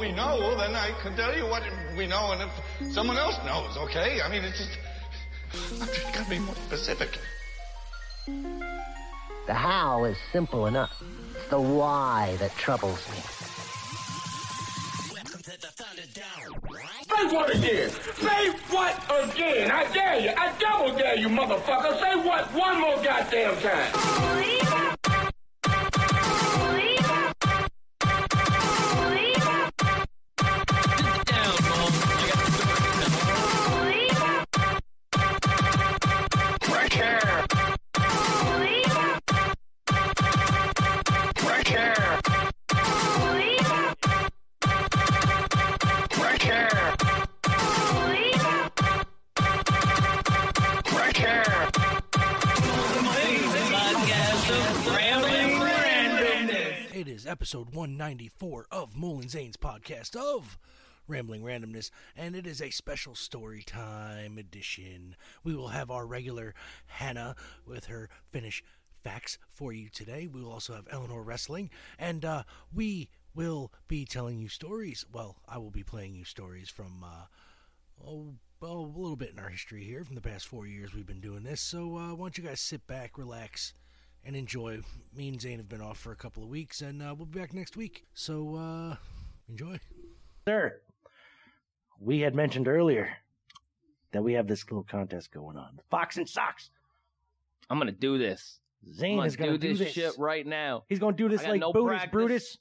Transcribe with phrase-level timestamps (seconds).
[0.00, 1.62] If I know what we know, then I can tell you what
[1.96, 4.20] we know, and if someone else knows, okay?
[4.20, 4.78] I mean, it's just.
[5.82, 7.18] I've just got to be more specific.
[9.46, 11.02] The how is simple enough.
[11.34, 13.18] It's the why that troubles me.
[17.08, 17.90] Say what again?
[17.90, 19.70] Say what again?
[19.72, 20.30] I dare you.
[20.36, 21.98] I double dare you, motherfucker.
[22.00, 24.97] Say what one more goddamn time.
[57.38, 60.58] Episode 194 of Mole N' Zane's podcast of
[61.06, 65.14] Rambling Randomness, and it is a special story time edition.
[65.44, 66.52] We will have our regular
[66.86, 68.64] Hannah with her Finnish
[69.04, 70.26] facts for you today.
[70.26, 72.42] We will also have Eleanor wrestling, and uh,
[72.74, 75.04] we will be telling you stories.
[75.12, 77.04] Well, I will be playing you stories from.
[77.04, 77.26] Uh,
[78.04, 81.06] oh, well, a little bit in our history here from the past four years we've
[81.06, 81.60] been doing this.
[81.60, 83.74] So uh, why don't you guys sit back, relax,
[84.28, 84.78] and enjoy.
[85.16, 87.40] Me and Zane have been off for a couple of weeks, and uh, we'll be
[87.40, 88.04] back next week.
[88.12, 88.96] So uh,
[89.48, 89.80] enjoy.
[90.46, 90.80] Sir,
[91.98, 93.08] we had mentioned earlier
[94.12, 95.80] that we have this little contest going on.
[95.90, 96.70] Fox and Socks.
[97.70, 98.60] I'm gonna do this.
[98.86, 99.94] I'm Zane gonna is going to do do this, this.
[99.94, 100.84] shit right now.
[100.88, 102.12] He's going to do this like no Brutus practice.
[102.12, 102.58] Brutus.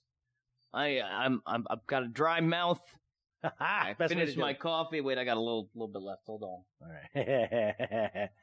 [0.74, 2.82] I I'm, I'm I've got a dry mouth.
[3.60, 4.60] I Best way to finished my it.
[4.60, 5.02] coffee.
[5.02, 6.22] Wait, I got a little little bit left.
[6.26, 6.64] Hold on.
[6.82, 8.30] All right.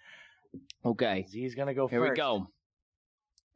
[0.84, 2.10] Okay, Z's going to go here first.
[2.10, 2.46] we go.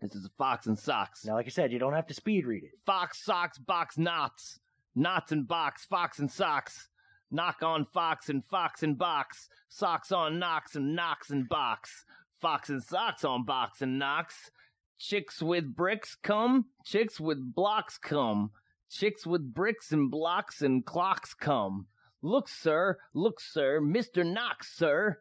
[0.00, 1.24] This is Fox and Socks.
[1.24, 2.70] Now, like I said, you don't have to speed read it.
[2.86, 4.60] Fox, socks, box, knots.
[4.94, 6.88] Knots and box, fox and socks.
[7.30, 9.48] Knock on fox and fox and box.
[9.68, 12.04] Socks on knocks and knocks and box.
[12.40, 14.50] Fox and socks on box and knocks.
[14.98, 16.66] Chicks with bricks come.
[16.84, 18.50] Chicks with blocks come.
[18.90, 21.86] Chicks with bricks and blocks and clocks come.
[22.22, 24.24] Look, sir, look, sir, Mr.
[24.24, 25.20] Knox, sir.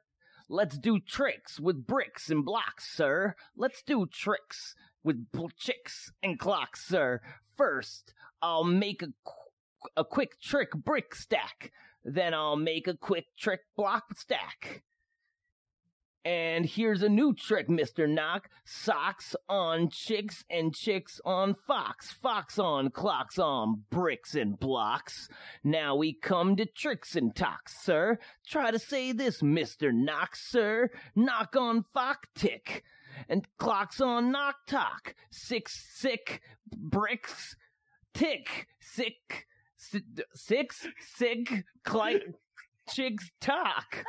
[0.49, 3.35] Let's do tricks with bricks and blocks, sir.
[3.55, 7.21] Let's do tricks with bl- chicks and clocks, sir.
[7.57, 11.71] First, I'll make a, qu- a quick trick brick stack.
[12.05, 14.83] Then I'll make a quick trick block stack.
[16.27, 18.05] And here's a new trick, Mr.
[18.05, 18.49] Knock.
[18.65, 22.11] Socks on chicks and chicks on fox.
[22.11, 25.29] Fox on clocks on bricks and blocks.
[25.63, 28.19] Now we come to tricks and talks, sir.
[28.45, 29.93] Try to say this, Mr.
[29.93, 30.89] Knock, sir.
[31.15, 32.83] Knock on fox tick.
[33.29, 35.15] And clocks on knock talk.
[35.31, 36.41] Six sick
[36.75, 37.55] bricks
[38.13, 38.67] tick.
[38.81, 39.45] Sick.
[39.77, 42.23] si- Six sick click
[42.87, 44.03] chicks talk.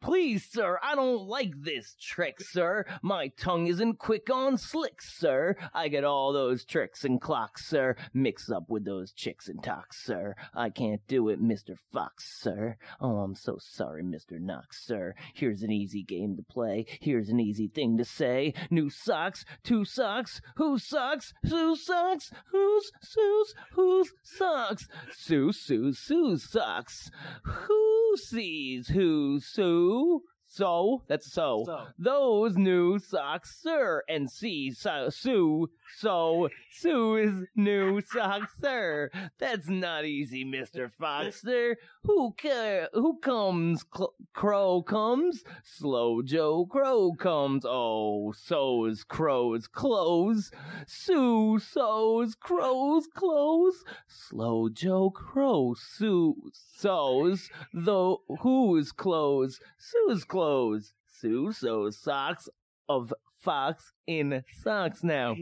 [0.00, 2.86] Please, sir, I don't like this trick, sir.
[3.02, 5.56] My tongue isn't quick on slicks, sir.
[5.74, 10.02] I get all those tricks and clocks, sir, mixed up with those chicks and talks,
[10.02, 10.36] sir.
[10.54, 11.76] I can't do it, Mr.
[11.92, 12.78] Fox, sir.
[12.98, 14.40] Oh, I'm so sorry, Mr.
[14.40, 15.14] Knox, sir.
[15.34, 16.86] Here's an easy game to play.
[17.02, 18.54] Here's an easy thing to say.
[18.70, 26.50] New socks, two socks, whose socks, whose socks, whose, whose, whose socks, Sue, Sue, Sue's
[26.50, 27.10] socks.
[27.44, 30.22] Who sees who, Sue?
[30.52, 31.62] So, that's so.
[31.64, 31.86] So.
[31.96, 35.68] Those new socks, sir, and see so, Sue,
[35.98, 39.10] so Sue's new socks, sir.
[39.38, 41.76] That's not easy, Mister Fox, sir.
[42.04, 42.88] Who care?
[42.94, 43.84] Who comes?
[43.94, 45.44] Cl- Crow comes.
[45.62, 47.64] Slow Joe Crow comes.
[47.66, 50.50] Oh, so's Crow's clothes.
[50.86, 53.84] Sue so's Crow's clothes.
[54.08, 59.60] Slow Joe Crow Sue sews though whose clothes?
[59.78, 60.94] Sue's clothes.
[61.06, 62.48] Sue sews socks
[62.88, 65.36] of fox in socks now.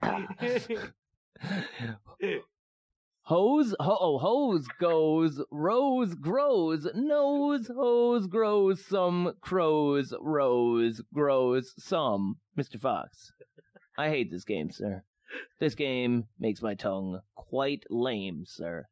[3.26, 12.36] Hose, ho, oh, hose goes, rose grows, nose, hose grows, some crows, rose grows, some.
[12.56, 12.80] Mr.
[12.80, 13.32] Fox,
[13.98, 15.02] I hate this game, sir.
[15.58, 18.86] This game makes my tongue quite lame, sir.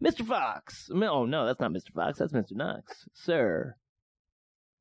[0.00, 0.24] Mr.
[0.24, 0.88] Fox!
[0.90, 1.92] No, oh, no, that's not Mr.
[1.92, 2.52] Fox, that's Mr.
[2.52, 3.08] Knox.
[3.14, 3.74] Sir,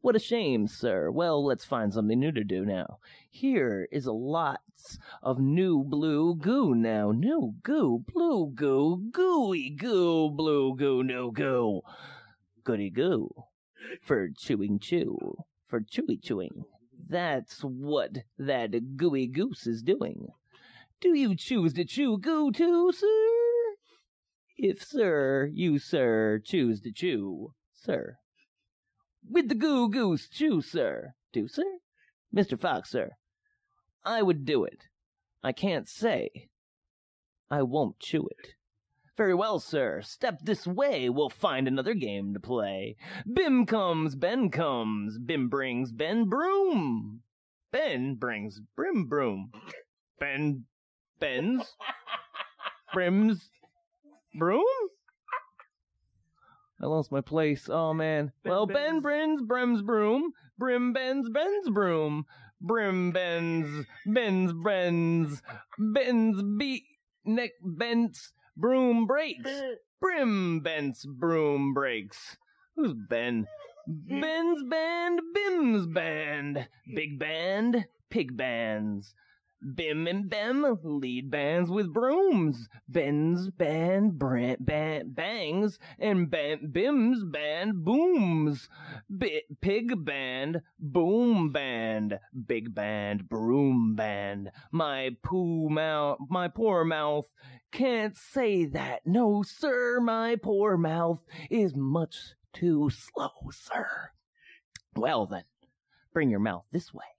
[0.05, 1.09] what a shame, sir.
[1.09, 2.99] Well, let's find something new to do now.
[3.27, 7.09] Here is a lots of new blue goo now.
[7.09, 11.81] New goo, blue goo, gooey goo, blue goo, new goo.
[12.63, 13.31] Goody goo.
[14.03, 15.37] For chewing chew.
[15.67, 16.65] For chewy chewing.
[17.09, 20.27] That's what that gooey goose is doing.
[21.01, 23.75] Do you choose to chew goo too, sir?
[24.55, 28.19] If, sir, you, sir, choose to chew, sir.
[29.29, 31.15] With the goo goose chew, sir.
[31.33, 31.79] Do, sir?
[32.33, 32.59] Mr.
[32.59, 33.11] Fox, sir.
[34.03, 34.87] I would do it.
[35.43, 36.49] I can't say.
[37.49, 38.55] I won't chew it.
[39.17, 40.01] Very well, sir.
[40.01, 41.09] Step this way.
[41.09, 42.97] We'll find another game to play.
[43.31, 45.17] Bim comes, Ben comes.
[45.17, 47.21] Bim brings Ben broom.
[47.71, 49.51] Ben brings brim broom.
[50.19, 50.65] Ben
[51.19, 51.75] bends
[52.93, 53.49] brims
[54.33, 54.63] broom.
[56.81, 57.69] I lost my place.
[57.69, 58.31] Oh man.
[58.43, 60.31] well, Ben brings brims broom.
[60.57, 62.25] Brim bends Ben's broom.
[62.61, 65.41] Brim bends Ben's bends
[65.77, 66.83] Ben's beat
[67.25, 69.51] neck bends broom breaks.
[69.99, 72.37] Brim bends broom breaks.
[72.75, 73.47] Who's Ben?
[73.87, 79.13] Ben's band, Bim's band, big band, pig bands.
[79.73, 82.69] Bim and Bem lead bands with brooms.
[82.87, 88.69] Ben's band brant ban- bangs and ban- Bim's band booms.
[89.09, 94.51] Bi- pig band, boom band, big band, broom band.
[94.71, 97.25] My poo mouth, my poor mouth
[97.71, 99.01] can't say that.
[99.05, 104.11] No, sir, my poor mouth is much too slow, sir.
[104.95, 105.45] Well then,
[106.13, 107.14] bring your mouth this way.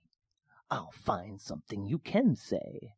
[0.70, 2.92] I'll find something you can say.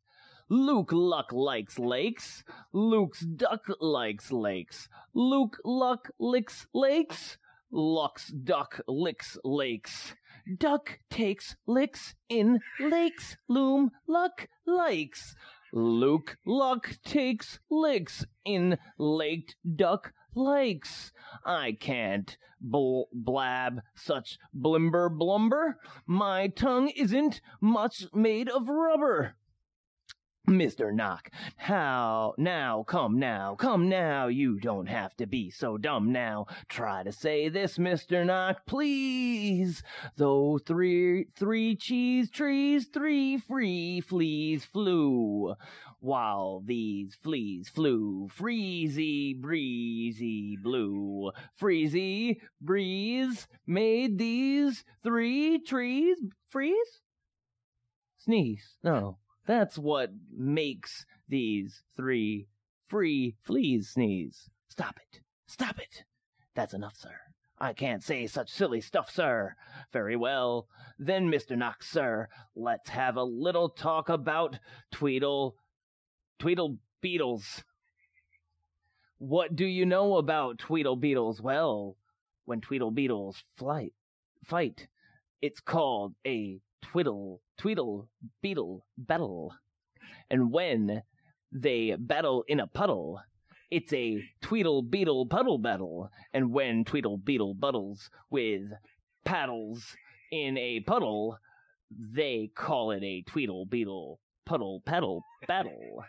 [0.49, 2.43] Luke Luck likes lakes.
[2.73, 4.89] Luke's duck likes lakes.
[5.13, 7.37] Luke Luck licks lakes.
[7.71, 10.15] Luck's duck licks lakes.
[10.57, 13.37] Duck takes licks in lakes.
[13.47, 15.35] Loom Luck likes.
[15.71, 21.11] Luke Luck takes licks in Lake Duck Lakes.
[21.45, 25.75] I can't bl- blab such blimber blumber.
[26.05, 29.35] My tongue isn't much made of rubber.
[30.47, 30.91] Mr.
[30.91, 32.83] Knock, how now?
[32.87, 34.27] Come now, come now.
[34.27, 36.47] You don't have to be so dumb now.
[36.67, 38.25] Try to say this, Mr.
[38.25, 39.83] Knock, please.
[40.17, 45.53] Though three three cheese trees, three free fleas flew,
[45.99, 51.31] while these fleas flew, freezy breezy blue,
[51.61, 56.17] freezy breeze made these three trees
[56.49, 57.01] freeze.
[58.17, 58.77] Sneeze.
[58.83, 59.17] No.
[59.49, 62.45] That's what makes these three
[62.87, 64.47] free fleas sneeze.
[64.69, 65.21] Stop it.
[65.47, 66.03] Stop it.
[66.53, 67.15] That's enough, sir.
[67.57, 69.55] I can't say such silly stuff, sir.
[69.91, 70.67] Very well.
[70.99, 71.57] Then, Mr.
[71.57, 74.59] Knox, sir, let's have a little talk about
[74.91, 75.55] Tweedle.
[76.37, 77.63] Tweedle Beetles.
[79.17, 81.41] What do you know about Tweedle Beetles?
[81.41, 81.97] Well,
[82.45, 83.93] when Tweedle Beetles flight,
[84.45, 84.87] fight,
[85.41, 88.09] it's called a twiddle, tweedle,
[88.41, 89.53] beetle, battle.
[90.29, 91.03] And when
[91.51, 93.21] they battle in a puddle,
[93.71, 96.09] it's a tweedle beetle puddle battle.
[96.33, 98.63] And when Tweedle Beetle buttles with
[99.25, 99.95] paddles
[100.31, 101.37] in a puddle,
[101.91, 106.03] they call it a Tweedle Beetle puddle paddle battle.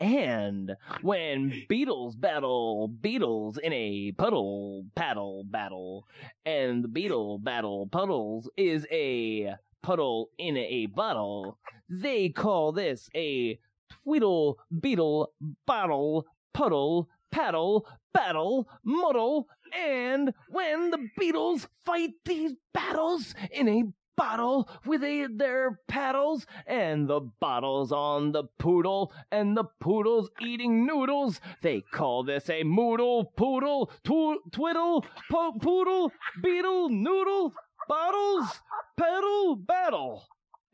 [0.00, 6.06] And when beetles battle beetles in a puddle paddle battle,
[6.44, 9.54] and the beetle battle puddles is a
[9.84, 11.58] puddle in a bottle,
[11.90, 13.58] they call this a
[13.90, 15.30] tweedle beetle
[15.66, 16.24] bottle
[16.54, 19.46] puddle paddle battle muddle.
[19.76, 23.82] And when the beetles fight these battles in a
[24.16, 30.86] bottle with a, their paddles and the bottles on the poodle and the poodle's eating
[30.86, 31.40] noodles.
[31.62, 36.12] They call this a moodle, poodle, tw- twiddle, po- poodle,
[36.42, 37.52] beetle, noodle,
[37.88, 38.60] bottles,
[38.96, 40.24] pedal, battle.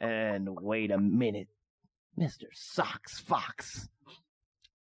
[0.01, 1.49] And wait a minute,
[2.19, 2.47] Mr.
[2.53, 3.89] Socks Fox.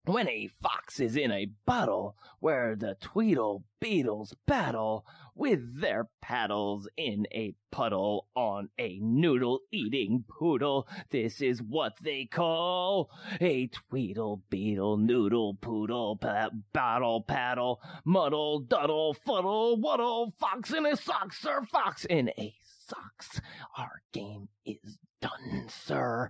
[0.05, 5.05] When a fox is in a bottle where the Tweedle Beetles battle
[5.37, 12.25] with their paddles in a puddle on a noodle eating poodle, this is what they
[12.25, 20.85] call a Tweedle Beetle Noodle Poodle pa- Battle Paddle Muddle Duddle Fuddle Wuddle Fox in
[20.85, 22.55] a sock, Sir Fox in a
[22.87, 23.39] socks.
[23.77, 26.29] Our game is done, sir.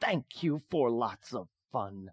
[0.00, 2.10] Thank you for lots of fun,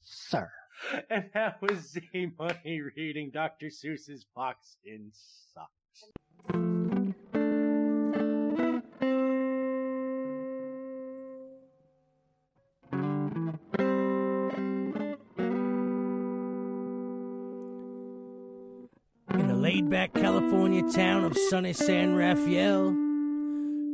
[0.00, 0.50] sir.
[1.10, 3.66] And that was Z Money reading Dr.
[3.66, 5.10] Seuss's Fox in
[5.52, 6.04] Socks.
[19.30, 22.94] In a laid back California town of sunny San Rafael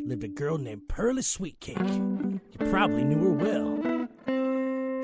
[0.07, 1.79] lived a girl named Pearly Sweetcake.
[1.79, 3.84] You probably knew her well.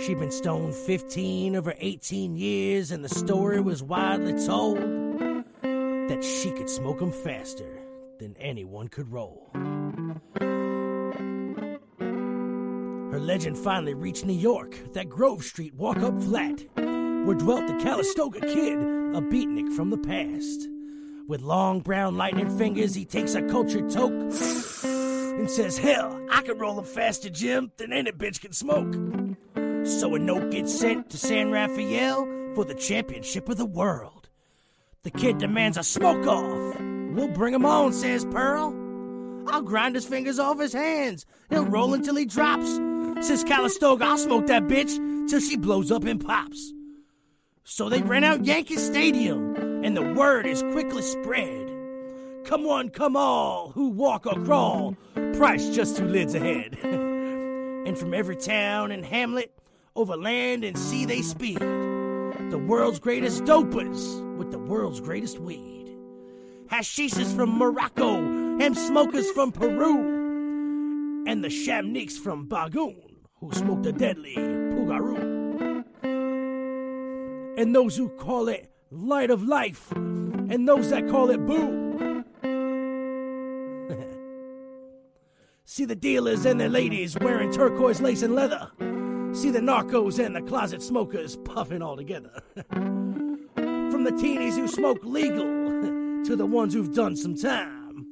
[0.01, 6.25] She'd been stoned 15 of her 18 years, and the story was widely told that
[6.25, 7.69] she could smoke 'em faster
[8.19, 9.51] than anyone could roll.
[13.11, 17.79] Her legend finally reached New York, that Grove Street walk up flat, where dwelt the
[17.83, 20.67] Calistoga Kid, a beatnik from the past.
[21.29, 26.57] With long brown lightning fingers, he takes a cultured toke and says, Hell, I can
[26.59, 28.95] roll 'em faster, Jim, than any bitch can smoke.
[29.85, 34.29] So a note gets sent to San Rafael for the championship of the world.
[35.03, 36.81] The kid demands a smoke off.
[36.81, 38.77] We'll bring him on, says Pearl.
[39.49, 41.25] I'll grind his fingers off his hands.
[41.49, 42.69] He'll roll until he drops.
[43.27, 46.73] Says Calistoga, I'll smoke that bitch till she blows up and pops.
[47.65, 51.69] So they rent out Yankee Stadium, and the word is quickly spread.
[52.45, 54.97] Come on, come all who walk or crawl.
[55.35, 56.79] Price just two lids ahead.
[56.83, 59.60] and from every town and hamlet,
[59.97, 61.59] over land and sea they speed.
[61.59, 65.97] The world's greatest dopers with the world's greatest weed.
[66.71, 68.15] Hashishas from Morocco,
[68.59, 75.85] hemp smokers from Peru, and the Shamniks from Bagoon, who smoke the deadly Pugaru.
[77.59, 82.25] And those who call it light of life, and those that call it boo.
[85.65, 88.71] See the dealers and their ladies wearing turquoise lace and leather.
[89.33, 92.43] See the narcos and the closet smokers puffing all together.
[92.71, 95.45] From the teenies who smoke legal
[96.25, 98.07] to the ones who've done some time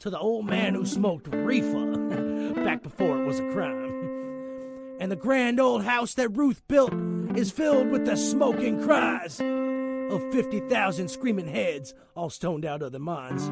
[0.00, 4.96] to the old man who smoked reefer back before it was a crime.
[4.98, 6.92] And the grand old house that Ruth built
[7.36, 13.00] is filled with the smoking cries of 50,000 screaming heads all stoned out of their
[13.00, 13.46] minds.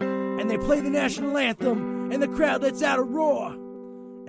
[0.00, 3.56] And they play the national anthem, and the crowd lets out a roar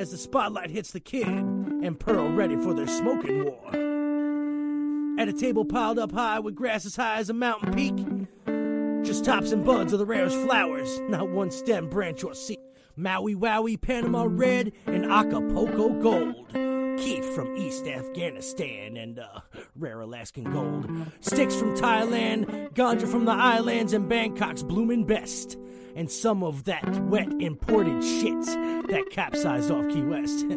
[0.01, 5.19] as the spotlight hits the kid and Pearl ready for their smoking war.
[5.19, 9.23] At a table piled up high with grass as high as a mountain peak, just
[9.23, 12.57] tops and buds of the rarest flowers, not one stem, branch, or seed.
[12.95, 16.47] Maui Wowie, Panama Red, and Acapulco Gold.
[16.99, 19.41] Keef from East Afghanistan and uh,
[19.75, 20.89] rare Alaskan gold.
[21.19, 25.57] Sticks from Thailand, ganja from the islands, and Bangkok's blooming best.
[25.95, 28.45] And some of that wet imported shit
[28.89, 30.45] that capsized off Key West.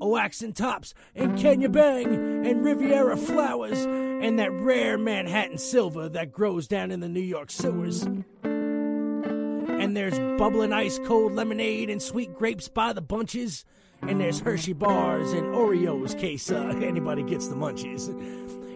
[0.00, 6.68] Oaxacan tops and Kenya Bang and Riviera flowers and that rare Manhattan silver that grows
[6.68, 8.02] down in the New York sewers.
[8.42, 13.64] And there's bubbling ice cold lemonade and sweet grapes by the bunches.
[14.02, 18.08] And there's Hershey bars and Oreos, case uh, anybody gets the munchies.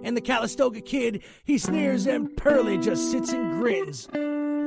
[0.05, 4.09] And the Calistoga kid, he sneers and Pearly just sits and grins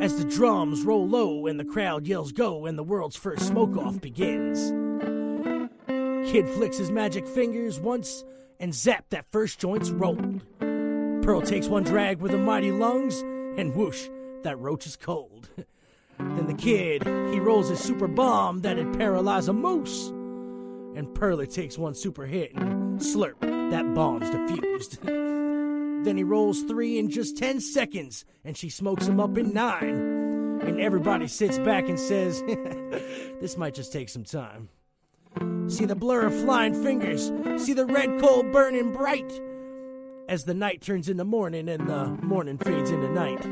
[0.02, 3.78] as the drums roll low and the crowd yells go and the world's first smoke
[3.78, 4.72] off begins.
[6.32, 8.24] Kid flicks his magic fingers once
[8.60, 10.42] and zap, that first joint's rolled.
[10.60, 13.22] Pearl takes one drag with her mighty lungs
[13.58, 14.08] and whoosh,
[14.44, 15.50] that roach is cold.
[16.20, 20.10] then the kid, he rolls his super bomb that'd paralyze a moose.
[20.96, 23.40] And Pearly takes one super hit and slurp,
[23.72, 25.00] that bomb's diffused.
[26.06, 30.62] then he rolls three in just 10 seconds and she smokes him up in nine.
[30.62, 32.42] And everybody sits back and says,
[33.42, 34.70] This might just take some time.
[35.68, 37.32] See the blur of flying fingers.
[37.58, 39.42] See the red coal burning bright.
[40.30, 43.44] As the night turns into morning and the morning fades into night.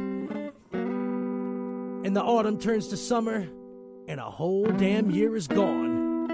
[2.05, 3.47] And the autumn turns to summer,
[4.07, 6.27] and a whole damn year is gone.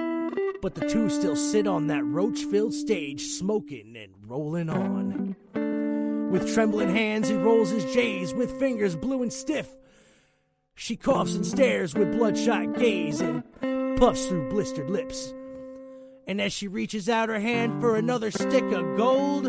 [0.61, 5.35] But the two still sit on that roach filled stage, smoking and rolling on.
[6.29, 9.67] With trembling hands, he rolls his J's with fingers blue and stiff.
[10.75, 13.43] She coughs and stares with bloodshot gaze and
[13.97, 15.33] puffs through blistered lips.
[16.27, 19.45] And as she reaches out her hand for another stick of gold,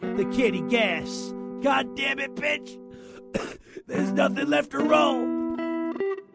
[0.00, 2.78] the kitty gasps, God damn it, bitch!
[3.86, 5.26] There's nothing left to roll!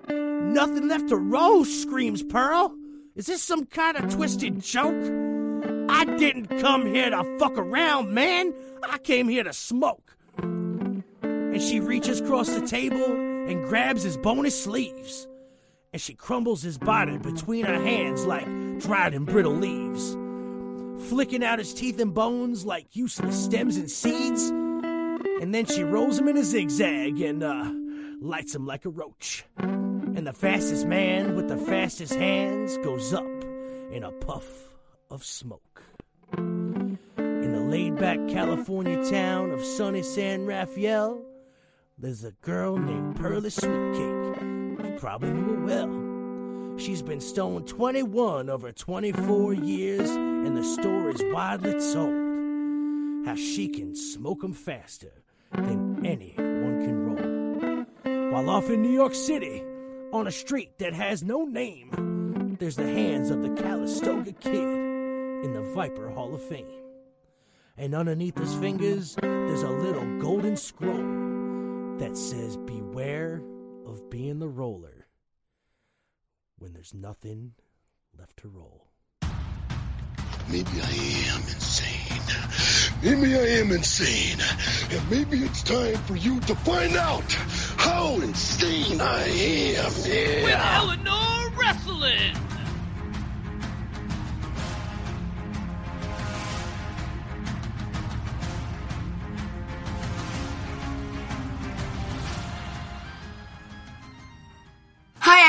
[0.09, 2.73] Nothing left to roll, screams Pearl.
[3.15, 5.26] Is this some kind of twisted joke?
[5.89, 8.53] I didn't come here to fuck around, man.
[8.87, 10.15] I came here to smoke.
[10.37, 15.27] And she reaches across the table and grabs his bonus sleeves
[15.93, 18.45] and she crumbles his body between her hands like
[18.79, 20.13] dried and brittle leaves,
[21.09, 24.49] flicking out his teeth and bones like useless stems and seeds.
[25.41, 27.71] And then she rolls him in a zigzag and uh,
[28.21, 29.45] lights him like a roach.
[29.57, 33.25] And the fastest man with the fastest hands goes up
[33.91, 34.76] in a puff
[35.09, 35.83] of smoke.
[36.37, 41.21] In the laid back California town of sunny San Rafael,
[41.97, 44.41] there's a girl named Pearly Sweetcake.
[44.83, 46.77] You probably knew her well.
[46.77, 53.95] She's been stoned 21 over 24 years, and the story's widely told how she can
[53.95, 55.23] smoke 'em faster
[55.53, 58.31] than anyone can roll.
[58.31, 59.63] While off in New York City,
[60.13, 64.86] on a street that has no name, there's the hands of the Calistoga Kid
[65.43, 66.67] in the Viper Hall of Fame.
[67.77, 73.41] And underneath his fingers, there's a little golden scroll that says, Beware
[73.85, 75.07] of being the roller
[76.57, 77.53] when there's nothing
[78.17, 78.87] left to roll.
[80.49, 82.21] Maybe I am insane.
[83.03, 84.37] Maybe I am insane.
[84.89, 87.31] And maybe it's time for you to find out
[87.77, 89.91] how insane I am.
[90.05, 90.43] Yeah.
[90.43, 91.26] With Eleanor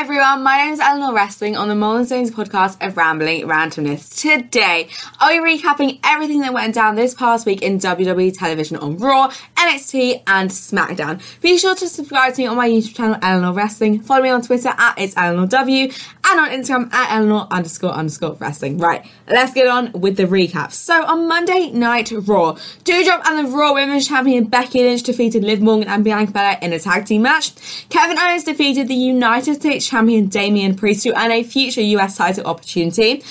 [0.01, 4.17] Everyone, my name is Eleanor Wrestling on the Mullen Stones podcast of Rambling Randomness.
[4.17, 4.89] Today,
[5.19, 9.29] I'll be recapping everything that went down this past week in WWE television on Raw,
[9.57, 11.21] NXT, and SmackDown.
[11.41, 13.99] Be sure to subscribe to me on my YouTube channel, Eleanor Wrestling.
[14.01, 15.91] Follow me on Twitter at it's Eleanor W,
[16.31, 18.79] and on Instagram at Eleanor underscore underscore wrestling.
[18.79, 20.71] Right, let's get on with the recap.
[20.71, 22.53] So on Monday Night Raw,
[22.85, 26.73] Doudrop and the Raw Women's Champion Becky Lynch defeated Liv Morgan and Bianca Belair in
[26.73, 27.53] a tag team match.
[27.89, 32.47] Kevin Owens defeated the United States champion Damian Priest to earn a future US title
[32.47, 33.23] opportunity.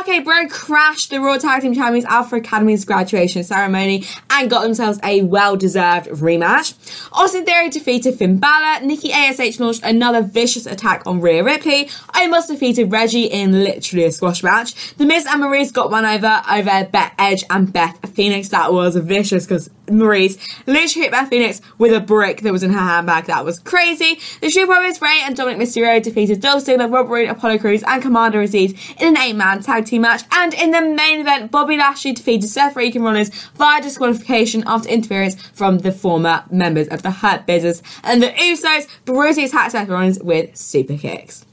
[0.00, 4.98] RK Bro crashed the Raw Tag Team Champions Alpha Academy's graduation ceremony and got themselves
[5.02, 6.74] a well-deserved rematch.
[7.12, 8.84] Austin Theory defeated Finn Balor.
[8.86, 11.86] Nikki ASH launched another vicious attack on Rhea Ripley.
[12.14, 14.94] Omos defeated Reggie in literally a squash match.
[14.96, 18.50] The Miz and Maurice got one over over Beth Edge and Beth Phoenix.
[18.50, 22.72] That was vicious because Maurice literally hit Beth Phoenix with a brick that was in
[22.72, 23.26] her handbag.
[23.26, 24.18] That was crazy.
[24.40, 28.02] The Street Profits Rey and Dominik Mysterio defeated Dolph Ziggler, Rob Roode, Apollo Crews, and
[28.02, 30.22] Commander Azeez in an eight-man tag team match.
[30.30, 35.40] And in the main event, Bobby Lashley defeated Seth Rollins Rollins via disqualification after interference
[35.48, 37.82] from the former members of the Hurt Business.
[38.02, 41.46] And the Usos brutally attacked Seth Rollins with super kicks.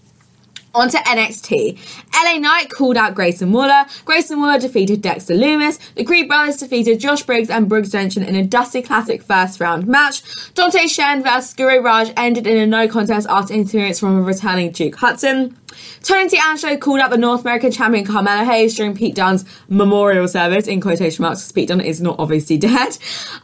[0.73, 1.77] On to NXT.
[2.23, 3.85] LA Knight called out Grayson Waller.
[4.05, 5.79] Grayson Waller defeated Dexter Lumis.
[5.95, 9.85] The Creed brothers defeated Josh Briggs and Brooks Jensen in a Dusty Classic first round
[9.85, 10.23] match.
[10.53, 11.53] Dante Chen vs.
[11.55, 15.57] Guru Raaj ended in a no contest after interference from a returning Duke Hudson.
[16.03, 20.67] Tony D'Angelo called out the North American champion Carmelo Hayes during Pete Dunne's memorial service,
[20.67, 22.97] in quotation marks, because Pete Dunne is not obviously dead.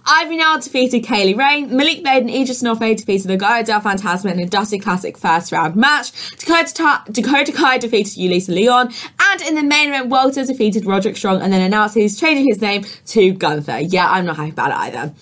[0.05, 1.63] Ivy Nile defeated Kaylee Ray.
[1.65, 5.51] Malik Blade and Aegis Northway defeated the Legado Del Fantasma in a Dusty Classic first
[5.51, 6.11] round match.
[6.37, 8.91] Dakota, Ta- Dakota Kai defeated Ulysses Leon.
[9.19, 12.61] And in the main event, Walter defeated Roderick Strong and then announced he's changing his
[12.61, 13.79] name to Gunther.
[13.79, 15.13] Yeah, I'm not happy about it either.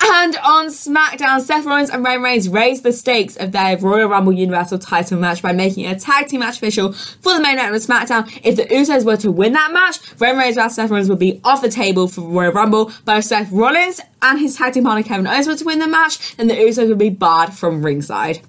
[0.00, 4.32] And on SmackDown, Seth Rollins and Roman Reigns raised the stakes of their Royal Rumble
[4.32, 7.82] Universal title match by making a tag team match official for the main event of
[7.82, 8.40] SmackDown.
[8.42, 11.40] If the Usos were to win that match, Roman Reigns vs Seth Rollins would be
[11.44, 12.90] off the table for Royal Rumble.
[13.04, 15.86] But if Seth Rollins and his tag team partner Kevin Owens were to win the
[15.86, 18.40] match, then the Usos would be barred from ringside.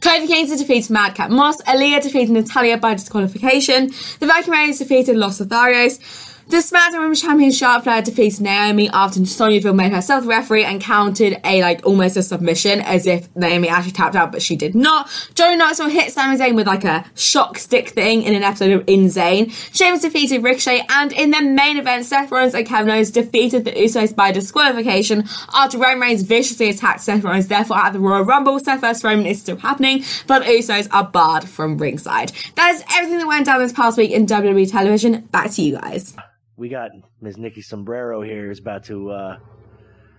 [0.00, 1.60] Kofi Kingston defeated Madcap Moss.
[1.62, 3.88] Aliyah defeated Natalya by disqualification.
[4.18, 6.29] The Viking Raiders defeated Los Lotharios.
[6.50, 10.64] The SmackDown Women's Champion Charlotte Flair defeated Naomi after Sonya Deville made herself the referee
[10.64, 14.56] and counted a like almost a submission as if Naomi actually tapped out, but she
[14.56, 15.08] did not.
[15.36, 18.82] Joey Knoxville hit Sami Zayn with like a shock stick thing in an episode of
[18.88, 19.50] Insane.
[19.50, 23.70] Sheamus defeated Ricochet, and in the main event, Seth Rollins and Kevin Owens defeated the
[23.70, 27.46] Usos by disqualification after Roman Reigns viciously attacked Seth Rollins.
[27.46, 31.48] Therefore, at the Royal Rumble, Seth vs Roman is still happening, but Usos are barred
[31.48, 32.32] from ringside.
[32.56, 35.20] That is everything that went down this past week in WWE television.
[35.30, 36.16] Back to you guys.
[36.60, 36.90] We got
[37.22, 37.38] Ms.
[37.38, 39.38] Nikki Sombrero here is about to uh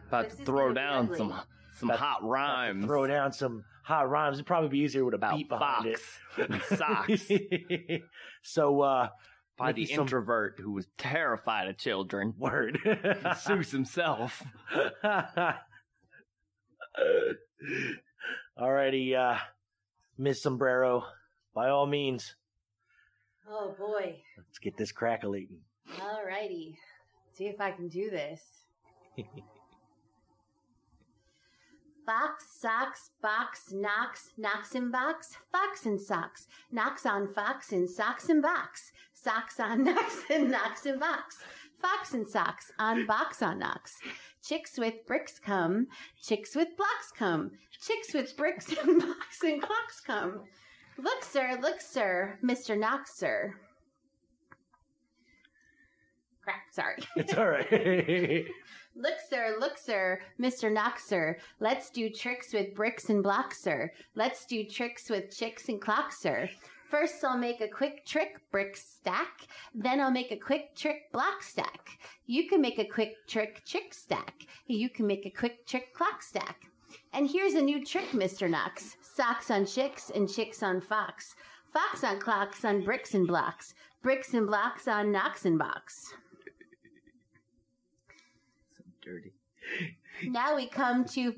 [0.08, 1.40] About to throw down some
[1.78, 2.84] some About- hot rhymes.
[2.84, 4.38] throw down some hot rhymes.
[4.38, 8.02] It'd probably be easier with a about beat behind Fox and socks it.
[8.42, 9.10] so uh
[9.56, 12.34] by the Som- introvert who was terrified of children.
[12.40, 12.80] word.
[12.84, 14.42] Seuss himself.
[18.60, 19.38] Alrighty, uh
[20.18, 20.42] Ms.
[20.42, 21.06] Sombrero,
[21.54, 22.36] by all means,
[23.48, 24.24] Oh boy.
[24.38, 25.48] let's get this crackling.
[26.00, 26.76] Alrighty.
[27.34, 28.42] See if I can do this.
[32.06, 38.28] Fox, socks, box, knocks, knocks and box, fox and socks, knocks on fox and socks
[38.28, 41.38] and box, socks on knocks and knocks and box,
[41.80, 44.00] fox and socks on box on knocks.
[44.44, 45.88] Chicks with bricks come,
[46.22, 50.42] chicks with blocks come, chicks with bricks and blocks and clocks come.
[50.98, 52.78] Look, sir, look, sir, Mr.
[52.78, 53.56] Knox, sir.
[56.44, 56.98] Crap, sorry.
[57.16, 58.48] It's alright.
[58.96, 60.70] Look, sir, look, sir, Mr.
[60.70, 61.38] Knox, sir.
[61.62, 63.90] Let's do tricks with bricks and blocks, sir.
[64.16, 66.50] Let's do tricks with chicks and clocks, sir.
[66.90, 69.48] First, I'll make a quick trick brick stack.
[69.74, 71.98] Then I'll make a quick trick block stack.
[72.26, 74.46] You can make a quick trick chick stack.
[74.68, 76.66] You can make a quick trick clock stack.
[77.14, 78.50] And here's a new trick, Mr.
[78.50, 78.98] Knox.
[79.02, 81.34] Socks on chicks and chicks on fox.
[81.72, 83.74] Fox on clocks on bricks and blocks.
[84.04, 86.14] Bricks and blocks on knocks and box.
[89.12, 89.34] Dirty.
[90.24, 91.34] Now we come to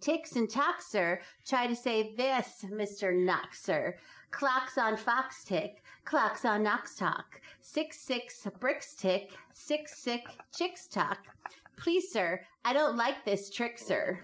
[0.00, 1.20] ticks and sir.
[1.46, 3.14] Try to say this, Mr.
[3.14, 3.96] Knox, sir.
[4.30, 7.40] Clocks on fox tick, clocks on knox talk.
[7.60, 11.18] Six six bricks tick, six six chicks talk.
[11.76, 14.20] Please, sir, I don't like this trick, sir.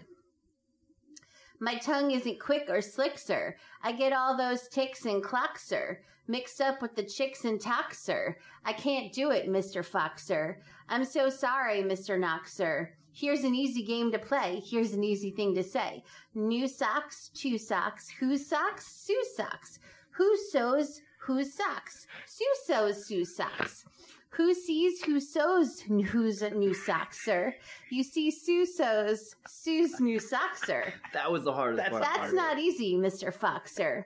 [1.61, 3.57] My tongue isn't quick or slick, sir.
[3.83, 7.99] I get all those ticks and clocks, sir, mixed up with the chicks and talks,
[7.99, 8.37] sir.
[8.65, 9.85] I can't do it, Mr.
[9.85, 10.59] Fox, sir.
[10.89, 12.19] I'm so sorry, Mr.
[12.19, 12.93] Knox, sir.
[13.13, 14.61] Here's an easy game to play.
[14.65, 16.03] Here's an easy thing to say.
[16.35, 18.09] New socks, two socks.
[18.19, 18.87] Whose socks?
[18.87, 19.79] Sue socks.
[20.17, 21.01] Who sews?
[21.19, 22.07] Whose socks?
[22.27, 23.85] Sue sews Sue's socks.
[24.31, 27.55] Who sees who sews whose new socks, sir?
[27.89, 30.93] You see, Sue sews Sue's new socks, sir.
[31.13, 32.03] That was the hardest part.
[32.03, 33.33] That's not easy, Mr.
[33.33, 34.05] Fox, sir.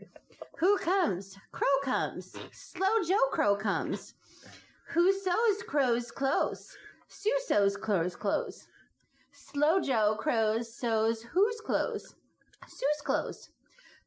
[0.58, 1.38] Who comes?
[1.52, 2.36] Crow comes.
[2.36, 2.46] Hmm?
[2.52, 4.14] Slow Joe Crow comes.
[4.88, 6.76] Who sews Crow's clothes?
[7.08, 8.66] Sue sews Crow's clothes.
[9.32, 12.14] Slow Joe Crows sews whose clothes?
[12.66, 13.50] Sue's clothes.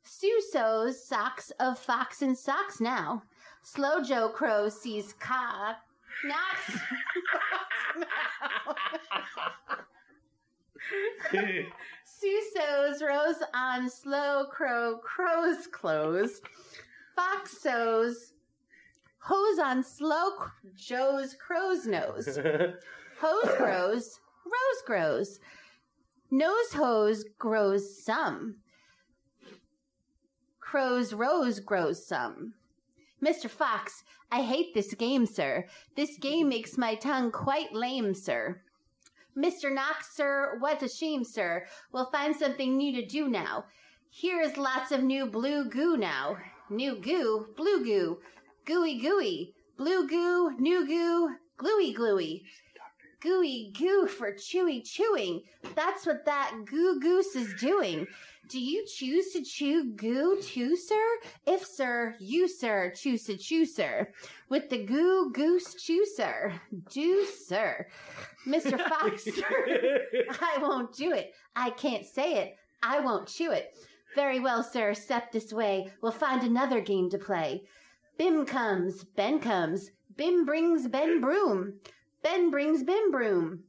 [0.04, 3.24] Sue sews socks of fox and socks now.
[3.64, 5.78] Slow Joe Crow sees cock.
[6.26, 6.78] Knox.
[12.22, 16.40] Sue sews rows on Slow Crow Crow's clothes.
[17.16, 18.34] Fox sews
[19.18, 20.34] hose on Slow
[20.76, 22.38] Joe's crow's nose.
[23.22, 25.40] Hose grows, rose grows.
[26.30, 28.58] Nose hose grows some.
[30.60, 32.54] Crow's rose grows some.
[33.24, 33.50] Mr.
[33.50, 35.66] Fox, I hate this game, sir.
[35.96, 38.62] This game makes my tongue quite lame, sir.
[39.38, 39.74] Mr.
[39.74, 41.66] Knox, sir, what a shame, sir.
[41.92, 43.66] We'll find something new to do now.
[44.10, 46.38] Here is lots of new blue goo now.
[46.70, 48.20] New goo, blue goo,
[48.66, 52.44] gooey gooey, blue goo, new goo, gluey gluey.
[53.22, 55.44] Gooey goo for chewy chewing.
[55.76, 58.08] That's what that goo goose is doing.
[58.52, 61.02] Do you choose to chew goo too, sir?
[61.48, 64.12] If, sir, you, sir, choose to chew, sir.
[64.50, 66.60] With the goo goose chew, sir.
[66.92, 67.88] Do, sir.
[68.46, 68.78] Mr.
[68.90, 70.02] Fox, sir.
[70.42, 71.34] I won't do it.
[71.56, 72.58] I can't say it.
[72.84, 73.74] I won't chew it.
[74.16, 74.94] Very well, sir.
[74.96, 75.90] Step this way.
[76.02, 77.64] We'll find another game to play.
[78.18, 79.92] Bim comes, Ben comes.
[80.18, 81.76] Bim brings Ben broom.
[82.22, 83.64] Ben brings Bim broom.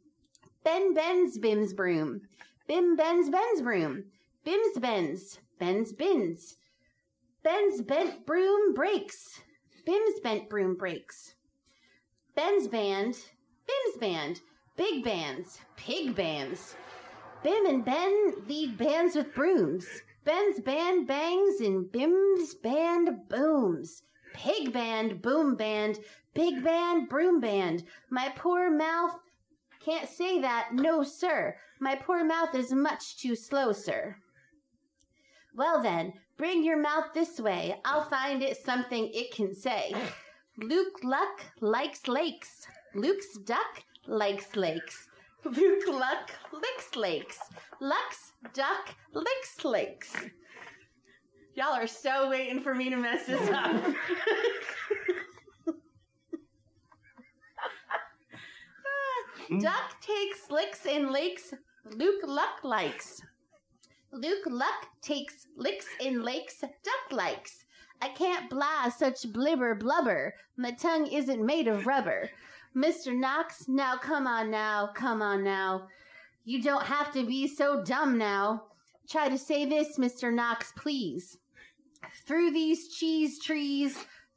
[0.64, 2.23] Ben bends Bim's broom.
[2.66, 4.07] Bim bends Ben's broom.
[4.45, 5.39] Bim's bends.
[5.59, 6.57] Ben's bins.
[7.45, 9.41] Ben's bent broom breaks.
[9.87, 11.35] Bim's bent broom breaks.
[12.35, 13.15] Ben's band.
[13.67, 14.41] Bim's band.
[14.77, 15.61] Big bands.
[15.77, 16.75] Pig bands.
[17.43, 19.87] Bim and Ben lead bands with brooms.
[20.25, 24.03] Ben's band bangs and Bim's band booms.
[24.35, 25.99] Pig band, boom band,
[26.35, 27.85] big band, broom band.
[28.09, 29.19] My poor mouth
[29.85, 31.57] can't say that, no, sir.
[31.81, 34.17] My poor mouth is much too slow, sir.
[35.55, 37.77] Well then, bring your mouth this way.
[37.85, 39.93] I'll find it something it can say.
[40.57, 42.67] Luke Luck likes lakes.
[42.95, 45.09] Luke's duck likes lakes.
[45.45, 47.38] Luke Luck licks lakes.
[47.81, 50.15] Luck's duck licks lakes.
[51.55, 53.75] Y'all are so waiting for me to mess this up.
[58.85, 61.53] Ah, duck takes licks in lakes.
[61.85, 63.21] Luke Luck likes.
[64.14, 66.61] Luke Luck takes licks in lakes.
[66.61, 67.64] Duck likes.
[68.03, 70.35] I can't blah such blibber blubber.
[70.55, 72.29] My tongue isn't made of rubber.
[72.77, 73.16] Mr.
[73.16, 75.88] Knox, now come on now, come on now.
[76.44, 78.64] You don't have to be so dumb now.
[79.09, 80.33] Try to say this, Mr.
[80.33, 81.38] Knox, please.
[82.27, 83.96] Through these cheese trees,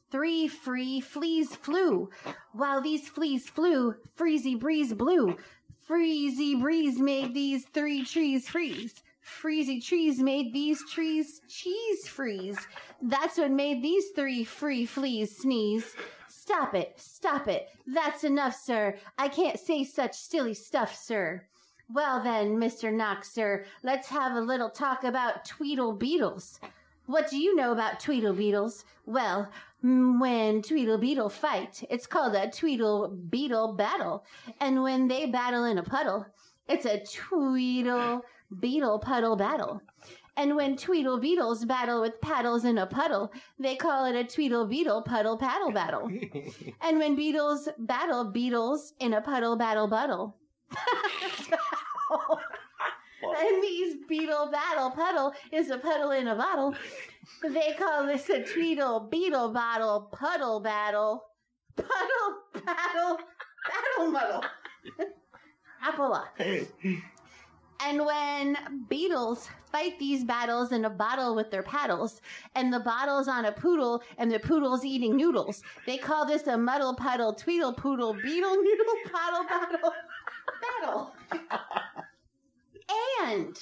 [0.10, 2.10] three free fleas flew.
[2.54, 5.36] While these fleas flew, freezy breeze blew.
[5.90, 9.04] Freezy breeze made these three trees freeze.
[9.26, 12.60] Freezy trees made these trees cheese freeze.
[13.02, 15.96] That's what made these three free fleas sneeze.
[16.30, 17.70] Stop it, stop it.
[17.88, 18.98] That's enough, sir.
[19.18, 21.48] I can't say such silly stuff, sir.
[21.92, 22.94] Well then, Mr.
[22.94, 26.60] Knox, sir, let's have a little talk about Tweedle Beetles.
[27.08, 28.86] What do you know about Tweedle Beetles?
[29.06, 29.50] Well,
[29.82, 34.24] when Tweedle Beetle fight, it's called a Tweedle Beetle battle.
[34.60, 36.26] And when they battle in a puddle,
[36.68, 38.22] it's a Tweedle
[38.60, 39.82] Beetle puddle battle.
[40.38, 44.68] And when Tweedle Beetles battle with paddles in a puddle, they call it a Tweedle
[44.68, 46.10] Beetle puddle paddle battle.
[46.82, 50.36] and when beetles battle beetles in a puddle battle battle.
[53.40, 56.76] and these beetle battle puddle is a puddle in a bottle.
[57.42, 61.24] They call this a Tweedle Beetle bottle puddle battle.
[61.78, 63.20] Puddle battle
[63.68, 64.44] battle muddle.
[65.82, 66.24] Apple.
[67.82, 68.58] And when
[68.90, 72.22] beetles fight these battles in a bottle with their paddles,
[72.56, 76.58] and the bottle's on a poodle, and the poodle's eating noodles, they call this a
[76.58, 79.94] muddle puddle, tweedle poodle, beetle noodle paddle battle
[80.82, 81.14] battle.
[83.24, 83.58] And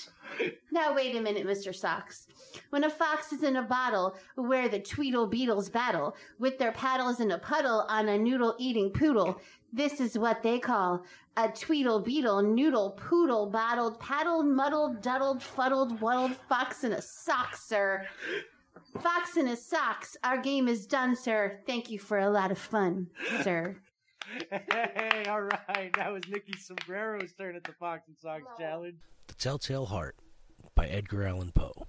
[0.72, 1.74] now wait a minute, Mr.
[1.74, 2.28] Socks.
[2.70, 7.20] When a fox is in a bottle where the Tweedle Beetles battle with their paddles
[7.20, 9.40] in a puddle on a noodle eating poodle,
[9.72, 11.04] this is what they call
[11.38, 17.56] a Tweedle Beetle noodle poodle bottled paddled muddled duddled fuddled wuddled fox in a sock,
[17.56, 18.06] sir.
[19.02, 20.16] Fox in a socks.
[20.24, 21.60] Our game is done, sir.
[21.66, 23.08] Thank you for a lot of fun,
[23.42, 23.78] sir.
[24.50, 25.92] Hey, all right.
[25.96, 28.96] That was Nikki Sombrero's turn at the Fox and Sox Challenge.
[29.28, 30.16] The Telltale Heart
[30.76, 31.88] by Edgar Allan Poe.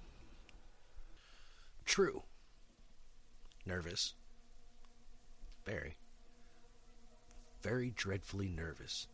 [1.85, 2.23] True.
[3.65, 4.13] Nervous.
[5.65, 5.97] Very.
[7.61, 9.07] Very dreadfully nervous.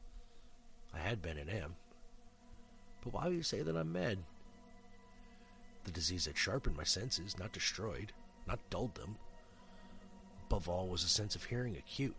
[0.93, 1.75] I had been and am.
[3.03, 4.19] But why do you say that I'm mad?
[5.83, 8.11] The disease had sharpened my senses, not destroyed,
[8.47, 9.15] not dulled them.
[10.47, 12.15] Above all was a sense of hearing acute.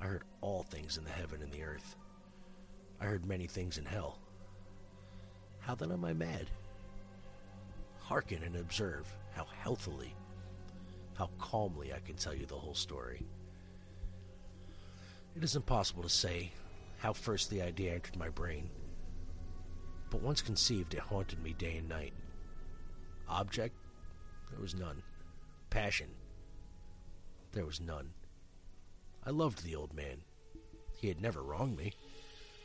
[0.00, 1.96] I heard all things in the heaven and the earth.
[3.00, 4.18] I heard many things in hell.
[5.60, 6.50] How then am I mad?
[7.98, 10.14] Hearken and observe how healthily,
[11.14, 13.22] how calmly I can tell you the whole story.
[15.36, 16.52] It is impossible to say
[16.98, 18.70] how first the idea entered my brain,
[20.10, 22.14] but once conceived, it haunted me day and night.
[23.28, 23.76] Object?
[24.50, 25.02] There was none.
[25.70, 26.08] Passion?
[27.52, 28.10] There was none.
[29.28, 30.22] I loved the old man.
[31.02, 31.92] He had never wronged me.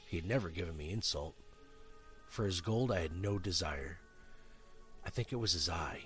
[0.08, 1.36] He had never given me insult.
[2.30, 4.00] For his gold I had no desire.
[5.06, 6.00] I think it was his eye.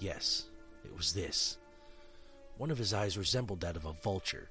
[0.00, 0.46] Yes,
[0.84, 1.58] it was this.
[2.58, 4.50] One of his eyes resembled that of a vulture,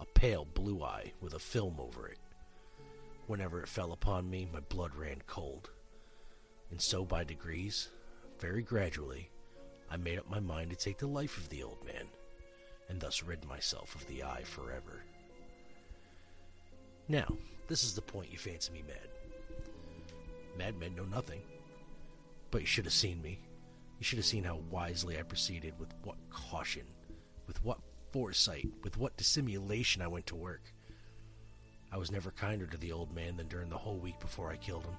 [0.00, 2.18] a pale blue eye with a film over it.
[3.26, 5.68] Whenever it fell upon me, my blood ran cold.
[6.70, 7.90] And so, by degrees,
[8.38, 9.28] very gradually,
[9.90, 12.06] I made up my mind to take the life of the old man,
[12.88, 15.04] and thus rid myself of the eye forever.
[17.08, 17.36] Now,
[17.68, 19.08] this is the point you fancy me mad.
[20.56, 21.42] Madmen know nothing.
[22.50, 23.38] But you should have seen me.
[23.98, 26.86] You should have seen how wisely I proceeded, with what caution,
[27.46, 27.78] with what
[28.12, 30.72] foresight, with what dissimulation I went to work.
[31.92, 34.56] I was never kinder to the old man than during the whole week before I
[34.56, 34.96] killed him.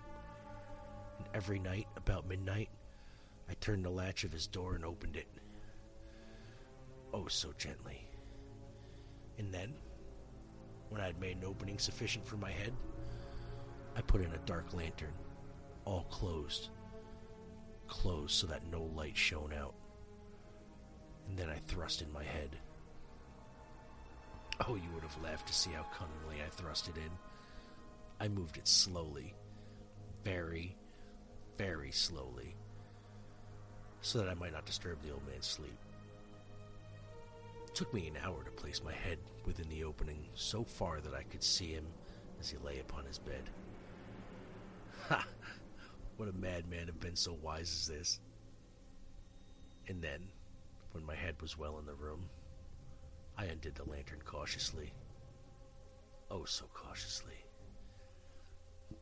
[1.20, 2.70] And every night, about midnight,
[3.50, 5.28] I turned the latch of his door and opened it.
[7.30, 8.08] So gently.
[9.38, 9.74] And then,
[10.90, 12.74] when I had made an opening sufficient for my head,
[13.96, 15.14] I put in a dark lantern,
[15.86, 16.70] all closed.
[17.88, 19.76] Closed so that no light shone out.
[21.28, 22.58] And then I thrust in my head.
[24.68, 27.12] Oh, you would have laughed to see how cunningly I thrust it in.
[28.20, 29.36] I moved it slowly,
[30.24, 30.76] very,
[31.58, 32.56] very slowly,
[34.02, 35.78] so that I might not disturb the old man's sleep.
[37.68, 41.14] It took me an hour to place my head within the opening so far that
[41.14, 41.86] I could see him
[42.40, 43.44] as he lay upon his bed.
[45.10, 45.26] Ha!
[46.18, 48.20] Would a madman have been so wise as this?
[49.88, 50.28] And then,
[50.92, 52.30] when my head was well in the room,
[53.38, 54.92] I undid the lantern cautiously.
[56.32, 57.46] Oh, so cautiously.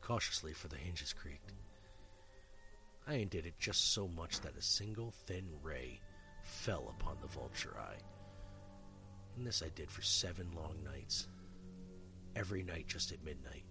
[0.00, 1.54] Cautiously, for the hinges creaked.
[3.08, 6.00] I undid it just so much that a single thin ray
[6.42, 8.15] fell upon the vulture eye.
[9.36, 11.28] And this I did for seven long nights.
[12.34, 13.64] Every night just at midnight.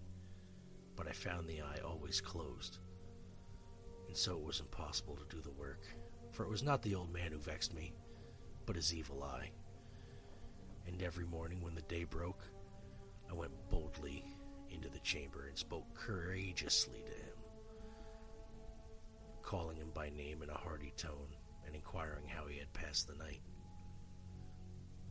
[0.94, 2.78] But I found the eye always closed.
[4.06, 5.82] And so it was impossible to do the work.
[6.30, 7.92] For it was not the old man who vexed me,
[8.64, 9.50] but his evil eye.
[10.86, 12.42] And every morning when the day broke,
[13.28, 14.24] I went boldly
[14.70, 17.38] into the chamber and spoke courageously to him,
[19.42, 21.34] calling him by name in a hearty tone
[21.66, 23.40] and inquiring how he had passed the night.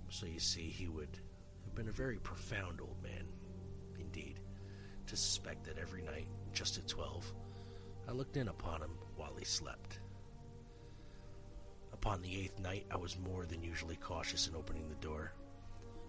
[0.09, 1.19] So you see, he would
[1.65, 3.25] have been a very profound old man,
[3.99, 4.39] indeed,
[5.07, 7.33] to suspect that every night, just at twelve,
[8.07, 9.99] I looked in upon him while he slept.
[11.91, 15.33] Upon the eighth night, I was more than usually cautious in opening the door.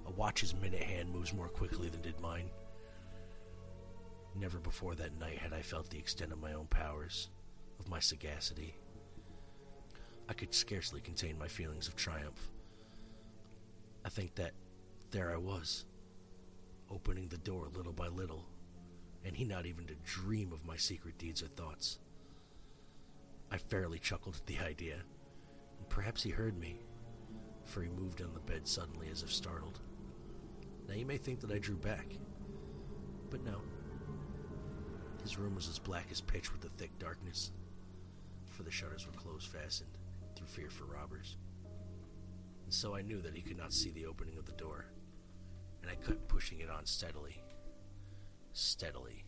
[0.06, 2.50] A watch's minute hand moves more quickly than did mine.
[4.38, 7.30] Never before that night had I felt the extent of my own powers,
[7.80, 8.76] of my sagacity.
[10.28, 12.50] I could scarcely contain my feelings of triumph.
[14.06, 14.52] I think that
[15.10, 15.84] there I was,
[16.88, 18.46] opening the door little by little,
[19.24, 21.98] and he not even to dream of my secret deeds or thoughts.
[23.50, 24.98] I fairly chuckled at the idea,
[25.78, 26.78] and perhaps he heard me,
[27.64, 29.80] for he moved on the bed suddenly as if startled.
[30.86, 32.06] Now you may think that I drew back,
[33.28, 33.60] but no.
[35.24, 37.50] His room was as black as pitch with the thick darkness,
[38.52, 39.98] for the shutters were closed fastened
[40.36, 41.38] through fear for robbers.
[42.66, 44.86] And so I knew that he could not see the opening of the door,
[45.80, 47.40] and I kept pushing it on steadily.
[48.52, 49.24] Steadily.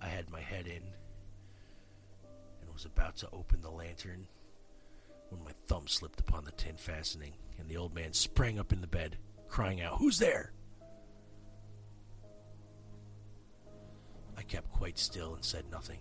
[0.00, 0.82] I had my head in
[2.60, 4.28] and was about to open the lantern
[5.30, 8.80] when my thumb slipped upon the tin fastening, and the old man sprang up in
[8.80, 9.18] the bed,
[9.48, 10.52] crying out, Who's there?
[14.36, 15.98] I kept quite still and said nothing.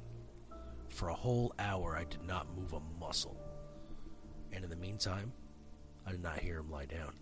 [0.89, 3.41] For a whole hour I did not move a muscle,
[4.51, 5.33] and in the meantime,
[6.05, 7.13] I did not hear him lie down.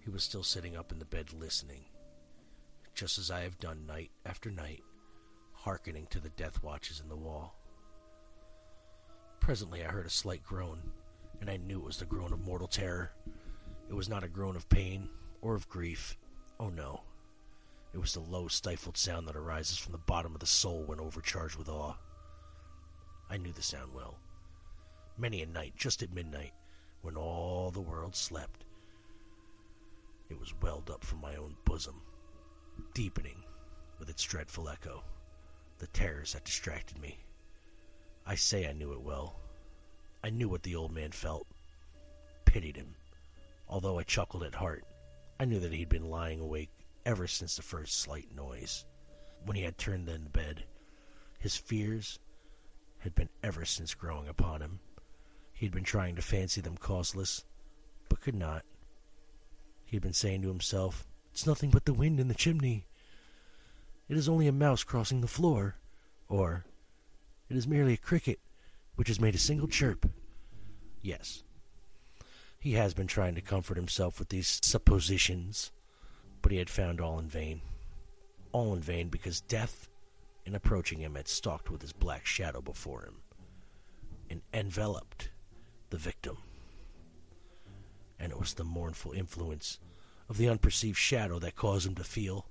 [0.00, 1.84] He was still sitting up in the bed listening,
[2.94, 4.82] just as I have done night after night,
[5.52, 7.56] hearkening to the death watches in the wall.
[9.40, 10.80] Presently I heard a slight groan,
[11.40, 13.12] and I knew it was the groan of mortal terror.
[13.88, 15.08] It was not a groan of pain
[15.42, 16.16] or of grief.
[16.58, 17.02] Oh no.
[17.92, 20.98] It was the low, stifled sound that arises from the bottom of the soul when
[20.98, 21.94] overcharged with awe.
[23.30, 24.18] I knew the sound well.
[25.16, 26.52] Many a night, just at midnight,
[27.04, 28.64] when all the world slept,
[30.30, 32.00] it was welled up from my own bosom,
[32.94, 33.44] deepening
[33.98, 35.04] with its dreadful echo
[35.78, 37.18] the terrors that distracted me.
[38.26, 39.36] I say I knew it well.
[40.22, 41.46] I knew what the old man felt.
[42.46, 42.94] Pitied him.
[43.68, 44.84] Although I chuckled at heart,
[45.38, 46.70] I knew that he'd been lying awake
[47.04, 48.86] ever since the first slight noise.
[49.44, 50.64] When he had turned in bed,
[51.38, 52.18] his fears
[53.00, 54.80] had been ever since growing upon him.
[55.54, 57.44] He had been trying to fancy them causeless,
[58.08, 58.64] but could not.
[59.86, 62.86] He had been saying to himself, It's nothing but the wind in the chimney.
[64.08, 65.76] It is only a mouse crossing the floor.
[66.28, 66.64] Or,
[67.48, 68.40] It is merely a cricket
[68.96, 70.10] which has made a single chirp.
[71.00, 71.44] Yes.
[72.58, 75.70] He has been trying to comfort himself with these suppositions,
[76.42, 77.60] but he had found all in vain.
[78.52, 79.88] All in vain because death,
[80.44, 83.22] in approaching him, had stalked with his black shadow before him
[84.30, 85.28] and enveloped
[85.94, 86.36] the victim.
[88.18, 89.78] And it was the mournful influence
[90.28, 92.46] of the unperceived shadow that caused him to feel,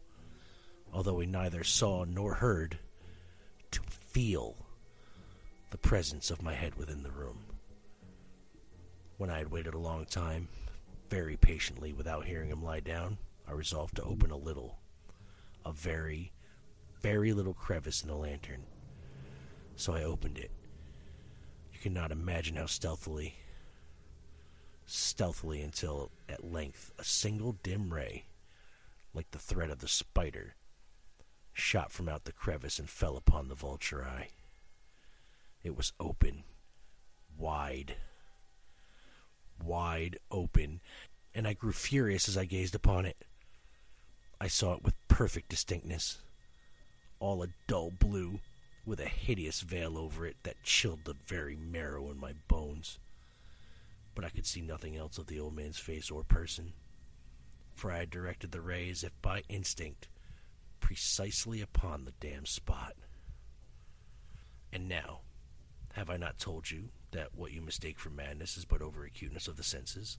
[0.93, 2.79] although he neither saw nor heard,
[3.71, 4.55] to feel
[5.71, 7.43] the presence of my head within the room.
[9.17, 10.47] When I had waited a long time,
[11.09, 14.79] very patiently without hearing him lie down, I resolved to open a little,
[15.65, 16.31] a very,
[17.01, 18.63] very little crevice in the lantern.
[19.75, 20.51] So I opened it.
[21.83, 23.35] Cannot imagine how stealthily,
[24.85, 28.23] stealthily until at length a single dim ray,
[29.13, 30.55] like the thread of the spider,
[31.51, 34.29] shot from out the crevice and fell upon the vulture eye.
[35.61, 36.45] It was open,
[37.37, 37.97] wide,
[39.61, 40.79] wide open,
[41.35, 43.25] and I grew furious as I gazed upon it.
[44.39, 46.19] I saw it with perfect distinctness,
[47.19, 48.39] all a dull blue,
[48.85, 52.99] with a hideous veil over it that chilled the very marrow in my bones.
[54.15, 56.73] But I could see nothing else of the old man's face or person,
[57.73, 60.07] for I had directed the ray as if by instinct
[60.79, 62.93] precisely upon the damned spot.
[64.71, 65.21] And now,
[65.93, 69.47] have I not told you that what you mistake for madness is but over acuteness
[69.47, 70.17] of the senses?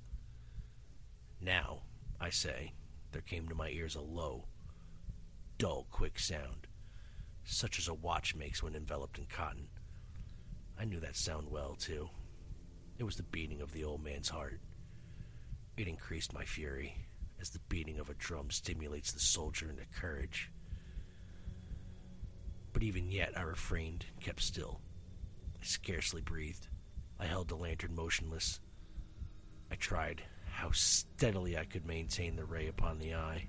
[1.40, 1.82] Now,
[2.20, 2.72] I say,
[3.12, 4.46] there came to my ears a low,
[5.58, 6.66] dull, quick sound,
[7.44, 9.68] such as a watch makes when enveloped in cotton.
[10.78, 12.08] I knew that sound well, too.
[12.98, 14.60] It was the beating of the old man's heart.
[15.76, 16.96] It increased my fury,
[17.40, 20.50] as the beating of a drum stimulates the soldier into courage.
[22.72, 24.80] But even yet I refrained and kept still.
[25.60, 26.68] I scarcely breathed.
[27.18, 28.60] I held the lantern motionless.
[29.70, 33.48] I tried how steadily I could maintain the ray upon the eye.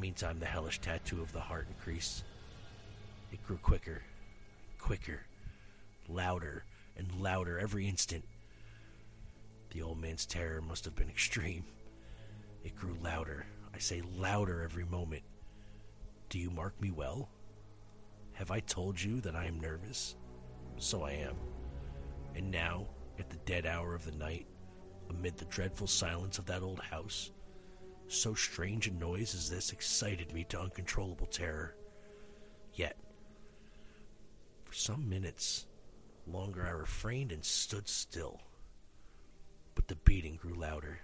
[0.00, 2.24] Meantime, the hellish tattoo of the heart increased.
[3.32, 4.02] It grew quicker,
[4.78, 5.20] quicker,
[6.08, 6.64] louder,
[6.96, 8.24] and louder every instant.
[9.70, 11.64] The old man's terror must have been extreme.
[12.64, 15.22] It grew louder, I say louder every moment.
[16.28, 17.28] Do you mark me well?
[18.34, 20.16] Have I told you that I am nervous?
[20.78, 21.36] So I am.
[22.34, 22.86] And now,
[23.18, 24.46] at the dead hour of the night,
[25.10, 27.30] amid the dreadful silence of that old house,
[28.12, 31.74] so strange a noise as this excited me to uncontrollable terror.
[32.74, 32.96] Yet,
[34.64, 35.66] for some minutes
[36.26, 38.40] longer, I refrained and stood still.
[39.74, 41.00] But the beating grew louder,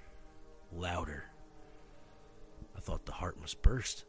[0.73, 1.25] louder.
[2.77, 4.05] I thought the heart must burst.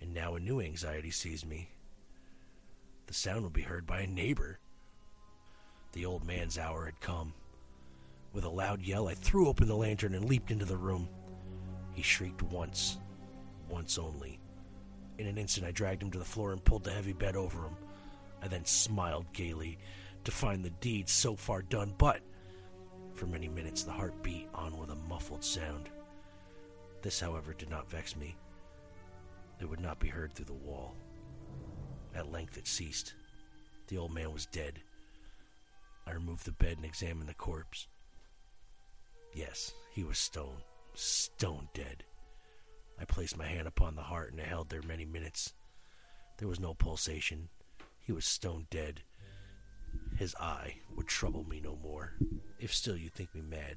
[0.00, 1.70] And now a new anxiety seized me.
[3.06, 4.60] The sound would be heard by a neighbor.
[5.92, 7.34] The old man's hour had come.
[8.32, 11.08] With a loud yell, I threw open the lantern and leaped into the room.
[12.00, 12.96] He shrieked once,
[13.68, 14.40] once only.
[15.18, 17.58] In an instant, I dragged him to the floor and pulled the heavy bed over
[17.58, 17.76] him.
[18.40, 19.78] I then smiled gaily
[20.24, 22.22] to find the deed so far done, but
[23.12, 25.90] for many minutes the heart beat on with a muffled sound.
[27.02, 28.34] This, however, did not vex me.
[29.60, 30.96] It would not be heard through the wall.
[32.14, 33.12] At length it ceased.
[33.88, 34.80] The old man was dead.
[36.06, 37.88] I removed the bed and examined the corpse.
[39.34, 40.62] Yes, he was stone,
[41.00, 42.04] stone dead.
[43.00, 45.54] I placed my hand upon the heart and it held there many minutes.
[46.38, 47.48] There was no pulsation.
[47.98, 49.02] He was stone dead.
[50.16, 52.14] His eye would trouble me no more.
[52.58, 53.76] If still you think me mad,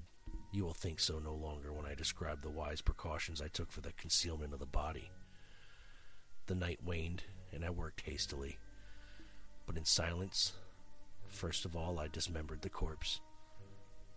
[0.51, 3.81] you will think so no longer when I describe the wise precautions I took for
[3.81, 5.09] the concealment of the body.
[6.47, 8.57] The night waned, and I worked hastily.
[9.65, 10.53] But in silence,
[11.29, 13.21] first of all, I dismembered the corpse.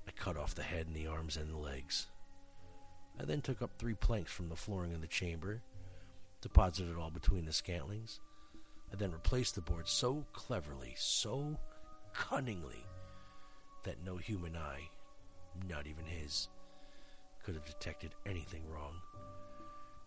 [0.08, 2.08] I cut off the head and the arms and the legs.
[3.18, 5.62] I then took up three planks from the flooring of the chamber,
[6.40, 8.20] deposited it all between the scantlings.
[8.92, 11.58] I then replaced the board so cleverly, so
[12.12, 12.84] cunningly,
[13.84, 14.88] that no human eye,
[15.68, 16.48] not even his,
[17.42, 18.94] could have detected anything wrong.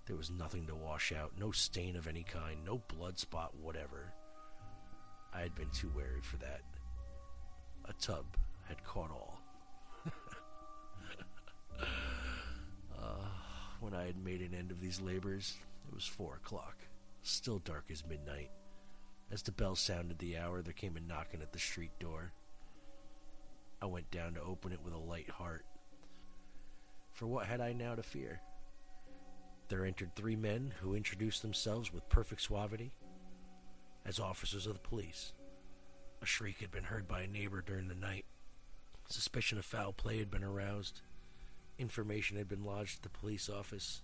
[0.05, 4.14] There was nothing to wash out, no stain of any kind, no blood spot, whatever.
[5.34, 6.62] I had been too wary for that.
[7.86, 8.26] A tub
[8.68, 9.38] had caught all.
[13.80, 15.55] When I had made an end of these labors,
[15.88, 16.77] it was four o'clock,
[17.23, 18.51] still dark as midnight.
[19.32, 22.34] As the bell sounded the hour, there came a knocking at the street door.
[23.82, 25.65] I went down to open it with a light heart.
[27.13, 28.41] For what had I now to fear?
[29.69, 32.91] There entered three men who introduced themselves with perfect suavity
[34.05, 35.34] as officers of the police.
[36.21, 38.25] A shriek had been heard by a neighbor during the night.
[39.07, 41.01] Suspicion of foul play had been aroused.
[41.80, 44.01] Information had been lodged at the police office,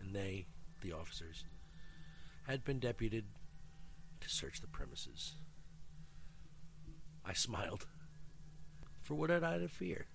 [0.00, 0.46] and they,
[0.80, 1.44] the officers,
[2.46, 3.26] had been deputed
[4.20, 5.34] to search the premises.
[7.26, 7.86] I smiled.
[9.02, 10.06] For what had I to fear?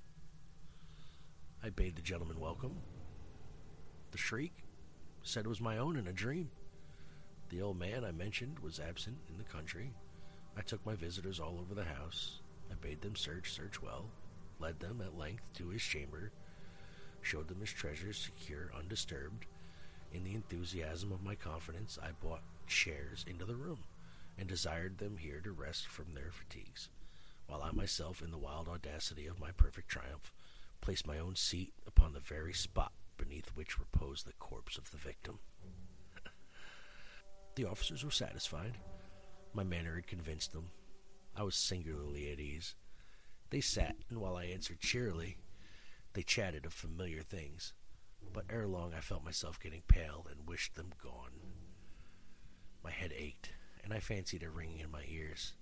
[1.64, 2.76] I bade the gentleman welcome.
[4.12, 4.54] The shriek
[5.22, 6.50] said it was my own in a dream.
[7.50, 9.94] The old man I mentioned was absent in the country.
[10.58, 12.42] I took my visitors all over the house.
[12.72, 14.10] I bade them search, search well,
[14.60, 16.32] led them at length to his chamber,
[17.24, 19.46] showed them his treasures secure, undisturbed.
[20.12, 23.80] In the enthusiasm of my confidence, I brought chairs into the room
[24.38, 26.90] and desired them here to rest from their fatigues,
[27.48, 30.32] while I myself, in the wild audacity of my perfect triumph,
[30.82, 34.98] placed my own seat upon the very spot beneath which reposed the corpse of the
[34.98, 35.40] victim.
[37.56, 38.78] the officers were satisfied.
[39.54, 40.72] My manner had convinced them.
[41.36, 42.76] I was singularly at ease.
[43.50, 45.38] They sat, and while I answered cheerily,
[46.14, 47.74] they chatted of familiar things.
[48.32, 51.32] But ere long I felt myself getting pale and wished them gone.
[52.84, 53.52] My head ached,
[53.84, 55.54] and I fancied a ringing in my ears.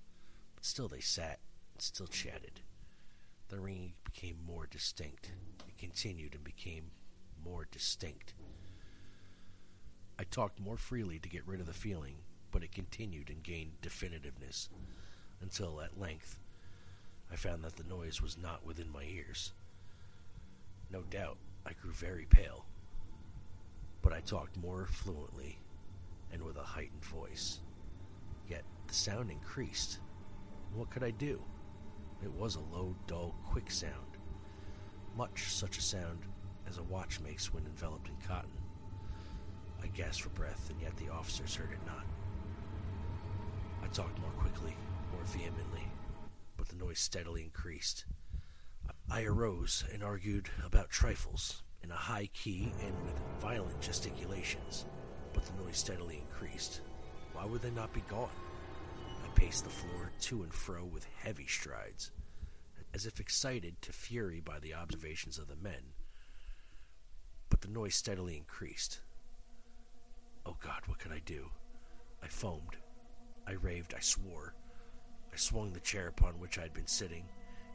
[0.56, 1.39] But still they sat,
[1.74, 2.62] and still chatted.
[3.49, 5.32] The ringing became more distinct.
[5.68, 6.91] It continued and became
[7.43, 8.34] more distinct.
[10.18, 12.16] I talked more freely to get rid of the feeling,
[12.52, 14.70] but it continued and gained definitiveness
[15.41, 16.38] until at length
[17.32, 19.54] I found that the noise was not within my ears.
[20.92, 22.66] No doubt I grew very pale,
[24.02, 25.58] but I talked more fluently
[26.34, 27.60] and with a heightened voice.
[28.50, 30.00] Yet the sound increased.
[30.74, 31.42] What could I do?
[32.22, 34.18] It was a low, dull, quick sound,
[35.16, 36.20] much such a sound
[36.68, 38.52] as a watch makes when enveloped in cotton.
[39.82, 42.06] I gasped for breath, and yet the officers heard it not.
[43.82, 44.76] I talked more quickly,
[45.14, 45.88] more vehemently,
[46.58, 48.06] but the noise steadily increased.
[49.14, 54.86] I arose and argued about trifles in a high key and with violent gesticulations,
[55.34, 56.80] but the noise steadily increased.
[57.34, 58.30] Why would they not be gone?
[59.22, 62.12] I paced the floor to and fro with heavy strides,
[62.93, 65.91] as if excited to fury by the observations of the men.
[67.49, 69.01] But the noise steadily increased.
[70.45, 71.49] Oh God, what could I do?
[72.24, 72.78] I foamed.
[73.45, 73.93] I raved.
[73.93, 74.55] I swore.
[75.34, 77.26] I swung the chair upon which I had been sitting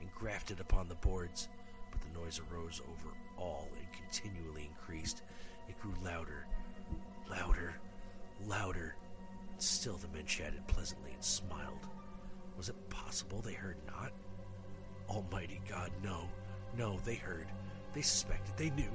[0.00, 1.48] and grafted upon the boards,
[1.90, 5.22] but the noise arose over all and continually increased.
[5.68, 6.46] It grew louder,
[7.30, 7.74] louder,
[8.46, 8.94] louder.
[9.52, 11.86] And Still, the men chatted pleasantly and smiled.
[12.56, 14.12] Was it possible they heard not?
[15.08, 16.28] Almighty God, no.
[16.76, 17.46] No, they heard.
[17.92, 18.56] They suspected.
[18.56, 18.90] They knew.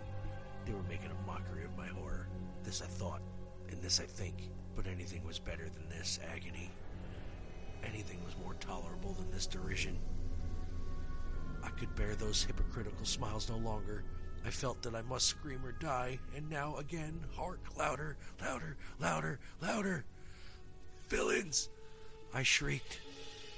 [0.66, 2.28] They were making a mockery of my horror.
[2.64, 3.22] This I thought,
[3.70, 4.50] and this I think.
[4.76, 6.72] But anything was better than this agony.
[7.84, 9.98] Anything was more tolerable than this derision.
[11.64, 14.04] I could bear those hypocritical smiles no longer.
[14.46, 19.40] I felt that I must scream or die, and now again, hark, louder, louder, louder,
[19.62, 20.06] louder.
[21.10, 21.70] Villains!
[22.34, 23.02] I shrieked.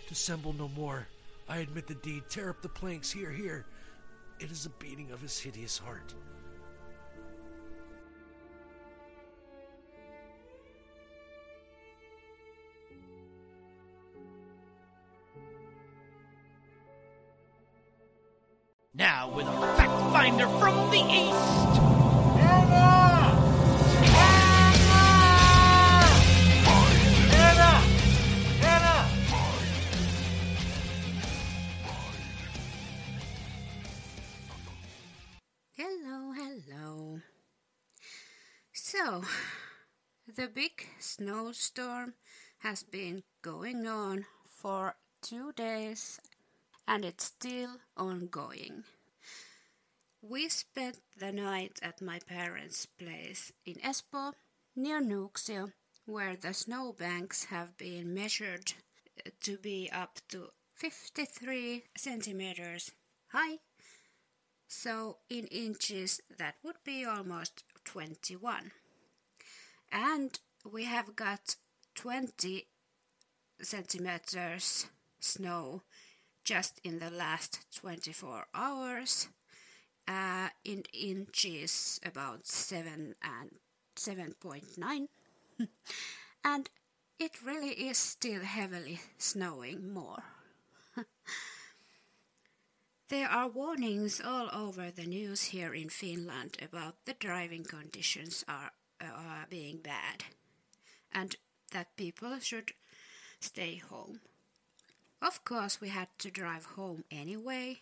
[0.09, 1.07] Dissemble no more.
[1.47, 2.23] I admit the deed.
[2.29, 3.11] Tear up the planks.
[3.11, 3.65] Here, here.
[4.39, 6.13] It is the beating of his hideous heart.
[18.95, 21.81] Now with our fact finder from the east.
[22.37, 23.33] Hanna!
[24.05, 24.83] Hanna!
[27.41, 27.81] Hanna!
[28.61, 29.09] Hanna!
[35.75, 37.19] Hello, hello.
[38.73, 39.23] So,
[40.27, 42.13] the big snowstorm
[42.59, 46.19] has been going on for two days
[46.87, 48.83] and it's still ongoing.
[50.21, 54.33] We spent the night at my parents' place in Espoo,
[54.75, 55.71] near Nuuksio,
[56.05, 58.73] where the snowbanks have been measured
[59.41, 62.91] to be up to 53 centimeters
[63.27, 63.59] high.
[64.67, 68.71] So, in inches, that would be almost 21.
[69.91, 71.55] And we have got
[71.95, 72.67] 20
[73.61, 74.87] centimeters
[75.19, 75.83] snow
[76.43, 79.29] just in the last 24 hours.
[80.07, 83.51] Uh, in inches, about 7 and
[83.95, 85.07] 7.9.
[86.43, 86.69] and
[87.19, 90.23] it really is still heavily snowing more.
[93.13, 98.71] There are warnings all over the news here in Finland about the driving conditions are
[98.99, 100.23] uh, being bad
[101.11, 101.35] and
[101.73, 102.71] that people should
[103.39, 104.21] stay home.
[105.23, 107.79] Of course, we had to drive home anyway.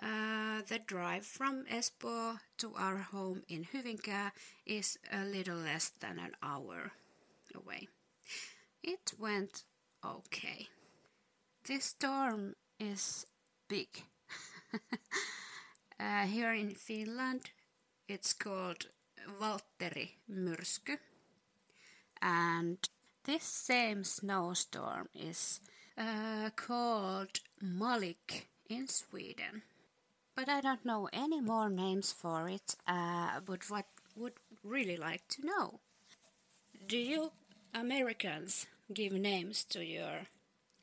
[0.00, 4.30] Uh, the drive from Espoo to our home in Hyvinkää
[4.66, 6.92] is a little less than an hour
[7.56, 7.88] away.
[8.84, 9.64] It went
[10.04, 10.68] okay.
[11.66, 13.26] This storm is
[13.68, 13.88] big.
[16.00, 17.50] uh, here in Finland,
[18.08, 18.86] it's called
[19.40, 20.98] Valtteri myrsky,
[22.22, 22.78] and
[23.24, 25.60] this same snowstorm is
[26.00, 29.62] uh, called Malik in Sweden.
[30.34, 33.84] But I don't know any more names for it, uh, but what
[34.16, 34.32] would
[34.64, 35.80] really like to know.
[36.86, 37.32] Do you
[37.74, 40.28] Americans give names to your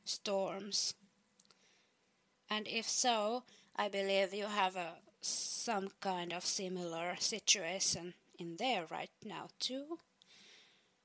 [0.05, 0.93] storms?
[2.49, 3.43] And if so,
[3.75, 9.99] I believe you have a some kind of similar situation in there right now too.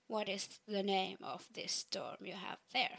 [0.06, 2.98] What is the name of this storm you have there?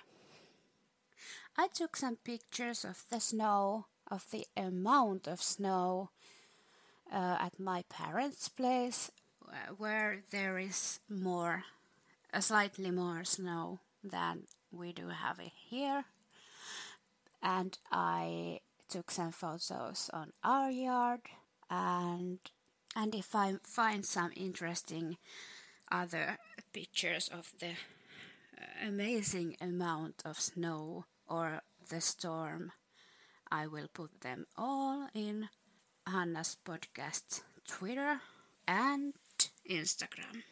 [1.55, 6.09] I took some pictures of the snow, of the amount of snow
[7.11, 9.11] uh, at my parents' place,
[9.77, 11.63] where there is more,
[12.33, 16.05] uh, slightly more snow than we do have it here.
[17.41, 21.21] And I took some photos on our yard,
[21.69, 22.39] and
[22.95, 25.17] and if I find some interesting
[25.91, 26.37] other
[26.73, 32.71] pictures of the uh, amazing amount of snow or the storm,
[33.51, 35.49] I will put them all in
[36.05, 38.21] Hanna's podcast Twitter
[38.67, 39.13] and
[39.67, 40.43] Instagram.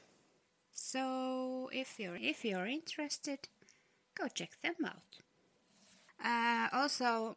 [0.71, 3.39] So if you're if you're interested,
[4.15, 5.11] go check them out.
[6.23, 7.35] Uh, also,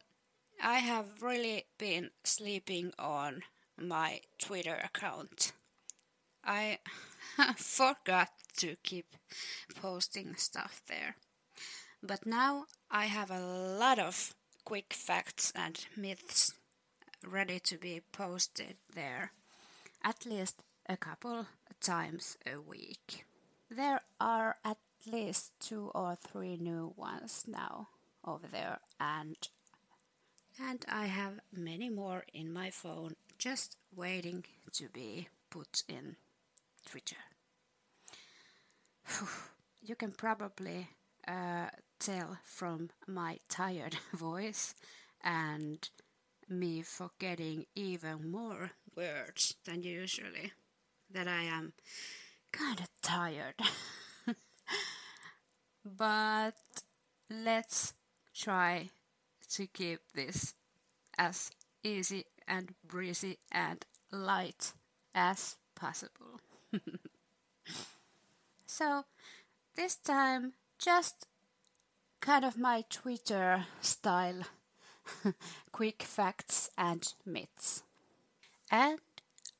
[0.61, 3.43] I have really been sleeping on
[3.77, 5.53] my Twitter account.
[6.43, 6.79] I
[7.57, 9.15] forgot to keep
[9.75, 11.15] posting stuff there.
[12.07, 16.53] But now I have a lot of quick facts and myths
[17.25, 19.31] ready to be posted there
[20.03, 21.47] at least a couple
[21.81, 23.25] times a week.
[23.71, 24.77] There are at
[25.11, 27.87] least two or three new ones now
[28.23, 29.35] over there and
[30.59, 36.17] and I have many more in my phone just waiting to be put in
[36.85, 37.23] Twitter.
[39.87, 40.87] You can probably
[41.27, 41.67] uh,
[42.05, 44.75] tell from my tired voice
[45.23, 45.89] and
[46.47, 50.51] me forgetting even more words than usually
[51.11, 51.73] that I am
[52.51, 53.55] kind of tired.
[55.83, 56.53] but
[57.27, 57.95] let's
[58.35, 58.89] try
[59.53, 60.53] to keep this
[61.17, 61.49] as
[61.83, 64.73] easy and breezy and light
[65.15, 66.39] as possible.
[68.67, 69.05] so,
[69.75, 71.25] this time, just
[72.25, 74.41] kind of my Twitter style
[75.71, 77.83] quick facts and myths.
[78.71, 78.97] And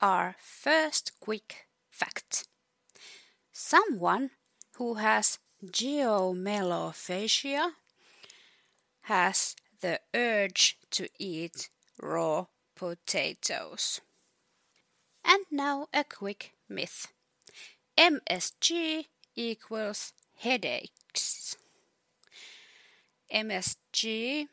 [0.01, 2.47] our first quick fact
[3.51, 4.31] someone
[4.77, 7.73] who has geomelophagia
[9.03, 11.69] has the urge to eat
[12.01, 14.01] raw potatoes.
[15.23, 17.13] And now a quick myth
[17.95, 19.05] MSG
[19.35, 21.57] equals headaches.
[23.33, 24.47] MSG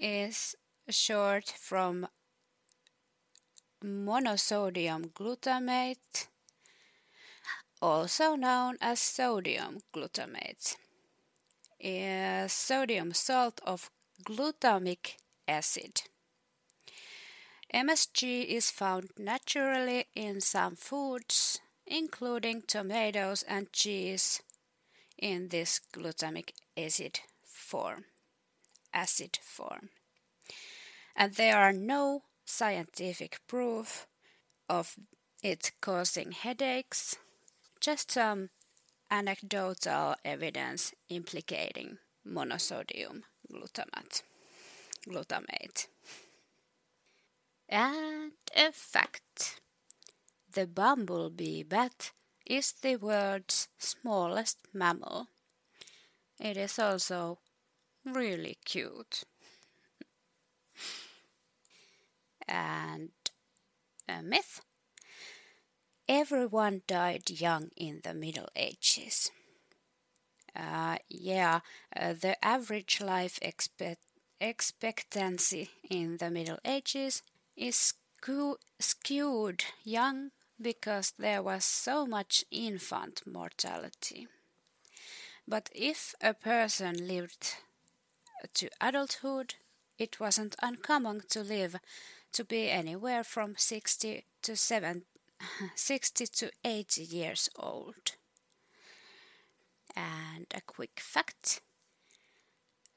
[0.00, 0.54] is
[0.90, 2.06] short from
[3.82, 6.28] monosodium glutamate,
[7.80, 10.76] also known as sodium glutamate.
[11.80, 13.90] A sodium salt of
[14.24, 15.16] glutamic
[15.46, 16.02] acid.
[17.72, 24.42] MSG is found naturally in some foods, including tomatoes and cheese,
[25.16, 28.04] in this glutamic acid form.
[28.92, 29.90] Acid form.
[31.14, 34.06] And there are no scientific proof
[34.68, 34.96] of
[35.42, 37.16] it causing headaches,
[37.80, 38.50] just some
[39.10, 44.22] anecdotal evidence implicating monosodium glutamate.
[45.06, 45.88] glutamate.
[47.68, 49.60] And a fact
[50.52, 52.12] the bumblebee bat
[52.46, 55.28] is the world's smallest mammal.
[56.40, 57.38] It is also
[58.12, 59.24] really cute.
[62.48, 63.10] and
[64.08, 64.60] a myth.
[66.08, 69.30] Everyone died young in the Middle Ages.
[70.56, 71.60] Uh, yeah,
[71.94, 74.00] uh, the average life expect
[74.40, 77.22] expectancy in the Middle Ages
[77.56, 77.94] is
[78.80, 80.30] skewed young
[80.60, 84.28] because there was so much infant mortality.
[85.46, 87.56] But if a person lived
[88.54, 89.56] to adulthood,
[89.98, 91.76] it wasn't uncommon to live
[92.32, 95.02] to be anywhere from 60 to 7,
[95.74, 98.12] 60 to 80 years old.
[99.96, 101.62] And a quick fact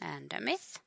[0.00, 0.80] And a myth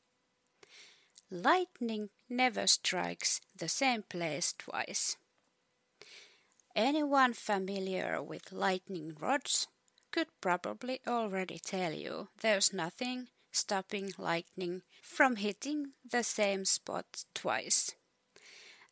[1.30, 5.18] lightning never strikes the same place twice.
[6.76, 9.68] Anyone familiar with lightning rods
[10.12, 17.96] could probably already tell you there's nothing stopping lightning from hitting the same spot twice.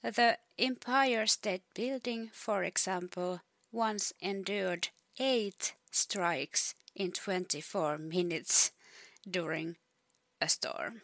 [0.01, 8.71] The Empire State Building, for example, once endured eight strikes in 24 minutes
[9.29, 9.75] during
[10.39, 11.01] a storm.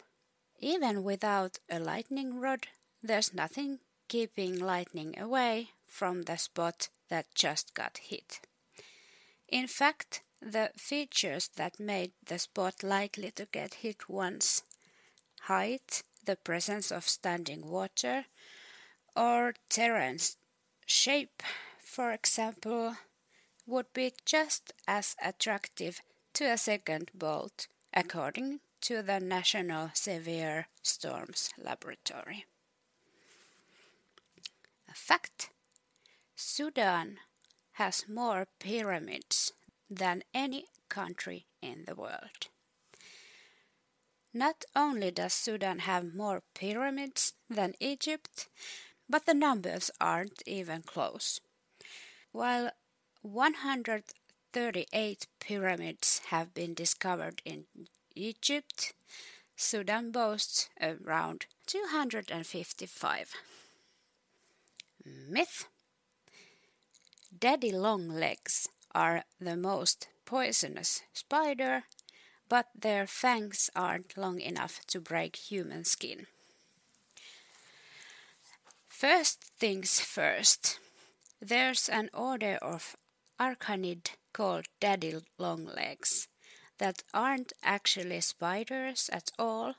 [0.64, 2.68] Even without a lightning rod,
[3.02, 8.40] there's nothing keeping lightning away from the spot that just got hit.
[9.48, 14.62] In fact, the features that made the spot likely to get hit once
[15.42, 18.26] height, the presence of standing water,
[19.16, 20.18] or terrain
[20.86, 21.42] shape,
[21.80, 22.96] for example,
[23.66, 26.00] would be just as attractive
[26.34, 32.44] to a second bolt, according to the National Severe Storms Laboratory.
[34.90, 35.50] A fact
[36.34, 37.18] Sudan
[37.74, 39.52] has more pyramids
[39.88, 42.48] than any country in the world.
[44.34, 48.48] Not only does Sudan have more pyramids than Egypt,
[49.08, 51.40] but the numbers aren't even close.
[52.32, 52.72] While
[53.20, 57.66] 138 pyramids have been discovered in
[58.14, 58.92] Egypt,
[59.56, 63.34] Sudan boasts around 255.
[65.04, 65.68] Myth
[67.36, 71.84] Daddy long legs are the most poisonous spider,
[72.48, 76.26] but their fangs aren't long enough to break human skin.
[78.88, 80.78] First things first,
[81.40, 82.96] there's an order of
[83.40, 86.28] arachnid called daddy longlegs
[86.82, 89.74] that aren't actually spiders at all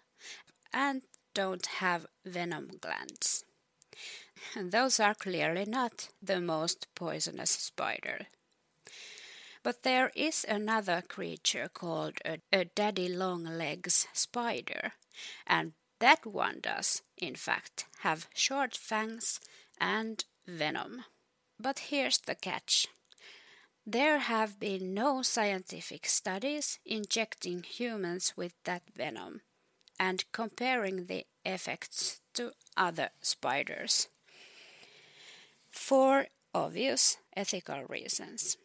[0.71, 1.01] and
[1.33, 3.43] don't have venom glands.
[4.55, 8.27] Those are clearly not the most poisonous spider.
[9.63, 14.93] But there is another creature called a, a daddy long legs spider,
[15.45, 19.39] and That one does, in fact, have short fangs
[19.79, 21.05] and venom.
[21.57, 22.87] But here's the catch.
[23.85, 29.41] There have been no scientific studies injecting humans with that venom
[29.99, 34.07] and comparing the effects to other spiders.
[35.69, 38.57] For obvious ethical reasons.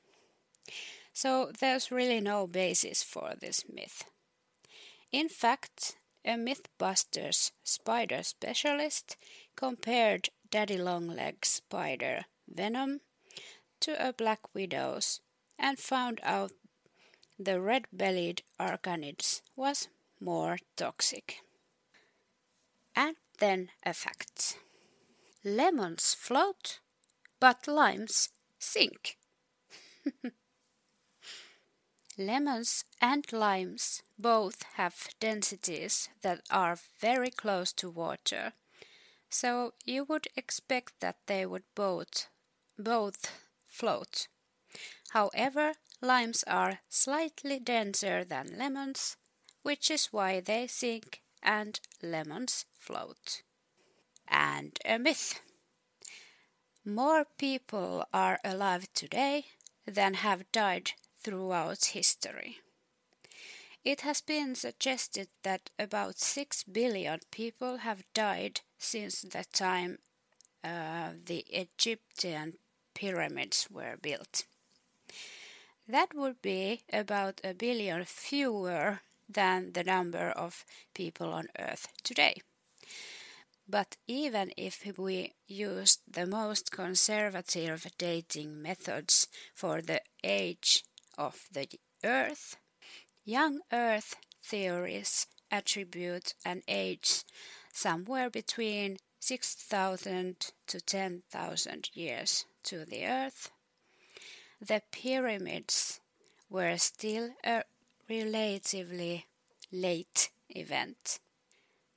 [1.13, 4.05] So there's really no basis for this myth.
[5.11, 9.17] In fact, a Mythbusters spider specialist
[9.57, 13.01] compared daddy longlegs spider venom
[13.81, 15.21] to a black widow's
[15.59, 16.53] and found out
[17.39, 19.89] the red-bellied arachnids was
[20.21, 21.43] more toxic.
[22.97, 24.59] And then fact.
[25.45, 26.81] Lemons float,
[27.39, 29.19] but limes sink.
[32.19, 38.55] Lemons and limes both have densities that are very close to water,
[39.31, 42.27] so you would expect that they would both
[42.77, 43.48] both
[43.79, 44.27] float.
[45.11, 49.17] However, limes are slightly denser than lemons,
[49.63, 53.43] which is why they sink and lemons float.
[54.27, 55.41] And a myth.
[56.85, 59.47] More people are alive today
[59.87, 62.59] than have died throughout history.
[63.85, 69.99] It has been suggested that about 6 billion people have died since the time
[70.65, 72.55] uh, the Egyptian
[72.99, 74.45] pyramids were built.
[75.87, 82.43] That would be about a billion fewer than the number of people on Earth today.
[83.69, 90.85] But even if we used the most conservative dating methods for the age
[91.17, 91.69] of the
[92.03, 92.57] Earth,
[93.25, 97.23] young Earth theories attribute an age
[97.73, 103.51] somewhere between 6,000 to 10,000 years to the Earth.
[104.61, 106.01] The pyramids
[106.51, 107.65] were still a
[108.09, 109.27] relatively
[109.71, 111.21] late event.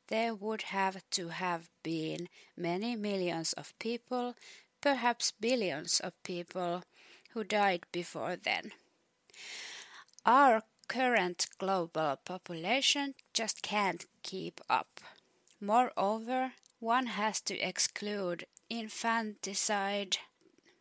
[0.07, 4.35] There would have to have been many millions of people,
[4.81, 6.83] perhaps billions of people,
[7.29, 8.73] who died before then.
[10.25, 14.99] Our current global population just can't keep up.
[15.61, 16.51] Moreover,
[16.81, 20.17] one has to exclude infanticide,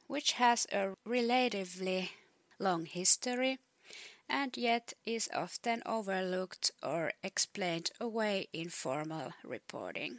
[0.06, 2.10] which has a relatively
[2.58, 3.58] long history
[4.26, 10.18] and yet is often overlooked or explained away in formal reporting.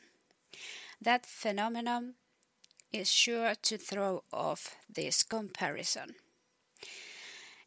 [1.02, 2.14] That phenomenon
[2.94, 6.14] is sure to throw off this comparison.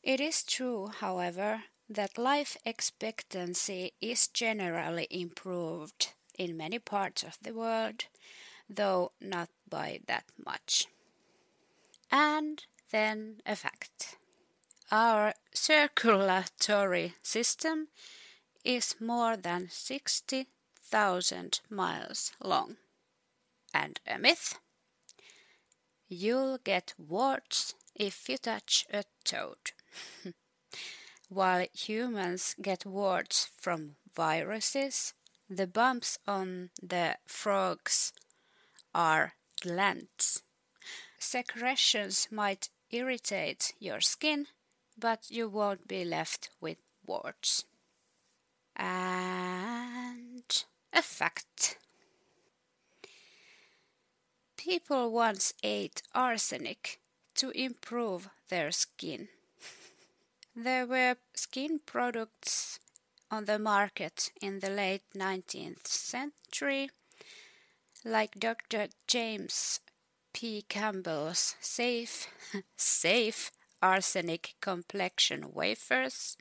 [0.04, 7.52] It is true, however, that life expectancy is generally improved in many parts of the
[7.52, 8.04] world,
[8.68, 10.86] though not by that much.
[12.10, 14.16] And then a fact.
[14.90, 17.88] Our circulatory system
[18.64, 22.76] is more than 60,000 miles long.
[23.72, 24.58] And a myth.
[26.08, 29.72] You'll get warts if you touch a toad.
[31.28, 35.14] While humans get warts from viruses,
[35.48, 38.12] the bumps on the frogs
[38.94, 40.42] are glands.
[41.18, 44.46] Secretions might irritate your skin,
[44.98, 47.64] but you won't be left with warts.
[48.76, 51.78] And a fact.
[54.56, 57.00] People once ate arsenic
[57.34, 59.28] to improve their skin.
[60.56, 62.78] There were skin products
[63.34, 66.88] on the market in the late 19th century,
[68.04, 68.86] like Dr.
[69.08, 69.80] James
[70.32, 70.62] P.
[70.68, 72.28] Campbell's safe,
[72.76, 73.50] safe
[73.82, 76.36] arsenic complexion wafers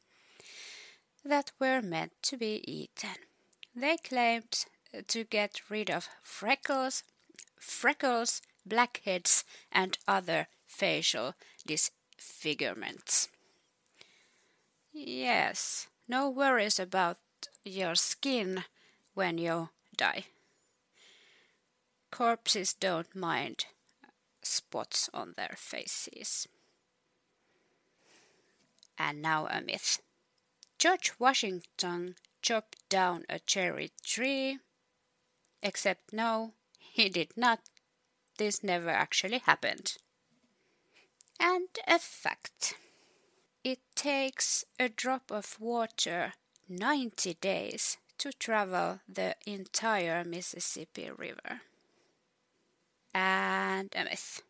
[1.26, 3.18] that were meant to be eaten.
[3.76, 4.66] They claimed
[5.08, 7.04] to get rid of freckles,
[7.60, 11.34] freckles, blackheads, and other facial
[11.66, 13.30] disfigurements.
[14.92, 17.18] Yes, no worries about
[17.66, 18.66] your skin
[19.16, 20.26] when you die.
[22.12, 23.66] Corpses don't mind
[24.44, 26.48] spots on their faces.
[28.96, 30.02] And now a myth.
[30.78, 34.60] George Washington chopped down a cherry tree.
[35.64, 37.62] Except no, he did not.
[38.38, 39.98] This never actually happened.
[41.40, 42.76] And a fact.
[43.64, 46.34] It takes a drop of water
[46.68, 51.62] 90 days to travel the entire Mississippi River.
[53.14, 54.42] And a myth.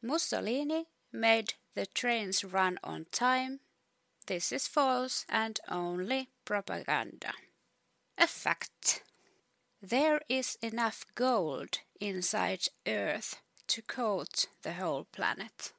[0.00, 3.58] Mussolini made the trains run on time.
[4.26, 7.32] This is false and only propaganda.
[8.16, 9.02] A fact.
[9.82, 15.72] There is enough gold inside Earth to coat the whole planet.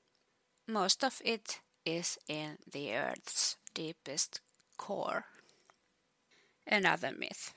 [0.68, 4.42] Most of it is in the Earth's deepest
[4.76, 5.26] core.
[6.68, 7.54] Another myth.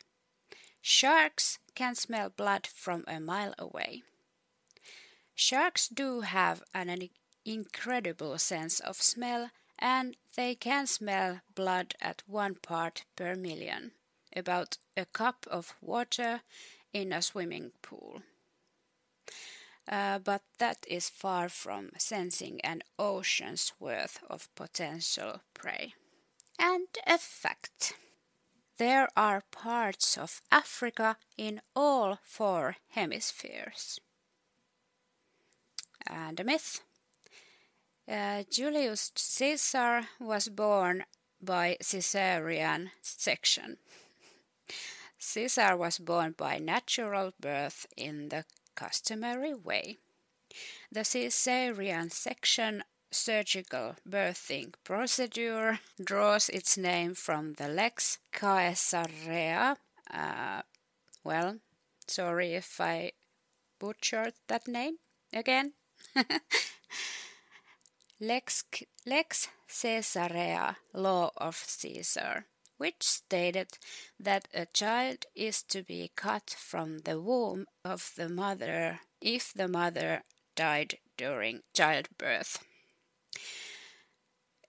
[0.80, 4.02] Sharks can smell blood from a mile away.
[5.34, 7.08] Sharks do have an
[7.44, 13.90] incredible sense of smell and they can smell blood at one part per million,
[14.36, 16.42] about a cup of water
[16.92, 18.22] in a swimming pool.
[19.90, 25.94] Uh, but that is far from sensing an ocean's worth of potential prey.
[26.58, 27.94] And a fact
[28.78, 33.98] there are parts of Africa in all four hemispheres.
[36.06, 36.80] And a myth
[38.10, 41.04] uh, Julius Caesar was born
[41.40, 43.76] by caesarean section.
[45.18, 48.44] Caesar was born by natural birth in the
[48.80, 49.98] customary way.
[50.90, 59.76] The caesarean section surgical birthing procedure draws its name from the lex caesarea.
[60.12, 60.62] Uh,
[61.24, 61.58] well,
[62.06, 63.12] sorry if I
[63.78, 64.96] butchered that name
[65.32, 65.72] again.
[68.22, 68.64] Lex,
[69.06, 72.44] Lex Caesarea, law of Caesar,
[72.80, 73.68] which stated
[74.18, 79.68] that a child is to be cut from the womb of the mother if the
[79.68, 80.22] mother
[80.54, 82.64] died during childbirth.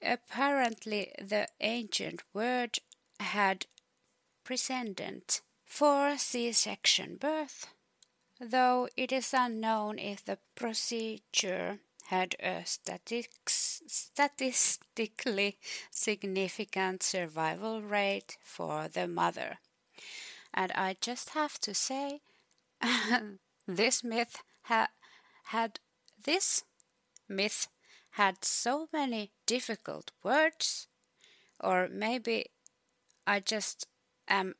[0.01, 2.79] Apparently, the ancient word
[3.21, 3.65] had
[4.43, 7.67] precedent for C section birth,
[8.41, 11.79] though it is unknown if the procedure
[12.11, 15.57] had a statistics, statistically
[15.91, 19.59] significant survival rate for the mother.
[20.53, 22.21] And I just have to say,
[23.67, 24.89] this myth ha-
[25.45, 25.79] had
[26.23, 26.63] this
[27.29, 27.67] myth
[28.11, 30.87] had so many difficult words,
[31.59, 32.47] or maybe
[33.27, 33.87] I just
[34.27, 34.55] am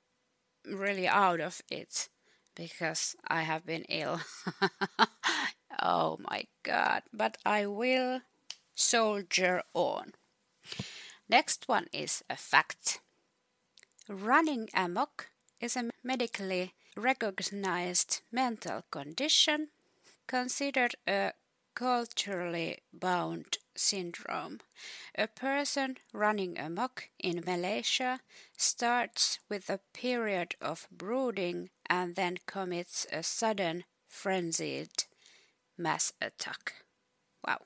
[0.65, 2.09] really out of it
[2.55, 4.21] because I have been ill.
[5.82, 8.21] oh my god, but I will
[8.75, 10.13] soldier on.
[11.29, 12.99] Next one is a fact.
[14.07, 15.29] Running amok
[15.59, 19.69] is a medically recognized mental condition
[20.27, 21.32] considered a
[21.73, 24.59] culturally bound syndrome.
[25.17, 28.19] A person running amok in Malaysia
[28.57, 35.05] starts with a period of brooding and then commits a sudden, frenzied
[35.82, 36.73] mass attack.
[37.45, 37.59] Wow.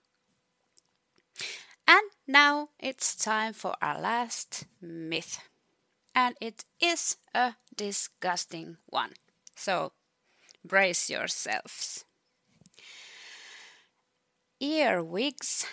[1.87, 5.39] And now it's time for our last myth.
[6.13, 9.11] And it is a disgusting one.
[9.55, 9.91] So
[10.63, 12.05] brace yourselves.
[14.59, 15.65] Earwigs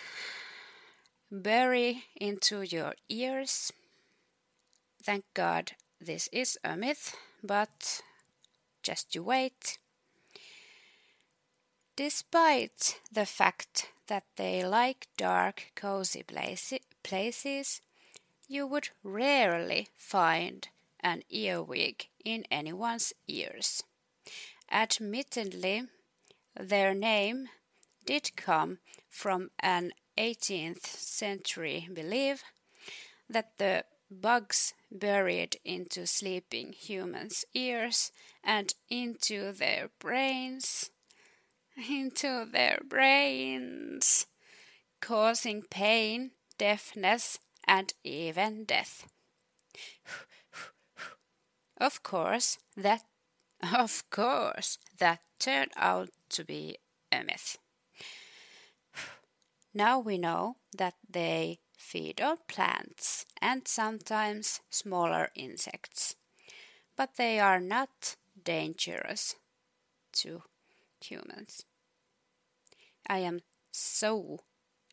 [1.31, 3.71] bury into your ears.
[5.01, 8.01] Thank God this is a myth, but
[8.83, 9.79] just you wait.
[11.95, 17.81] Despite the fact that they like dark, cozy places,
[18.47, 20.67] you would rarely find
[21.01, 23.83] an earwig in anyone's ears.
[24.71, 25.83] Admittedly,
[26.59, 27.49] their name
[28.07, 32.43] did come from an 18th century belief
[33.29, 38.11] that the bugs buried into sleeping humans' ears
[38.43, 40.89] and into their brains
[41.75, 44.27] into their brains,
[45.01, 49.07] causing pain, deafness, and even death.
[51.77, 53.03] Of course, that
[53.73, 56.77] of course that turned out to be
[57.11, 57.57] a myth.
[59.73, 66.15] Now we know that they feed on plants and sometimes smaller insects,
[66.95, 69.35] but they are not dangerous
[70.13, 70.43] to
[71.09, 71.65] humans.
[73.07, 73.41] I am
[73.71, 74.39] so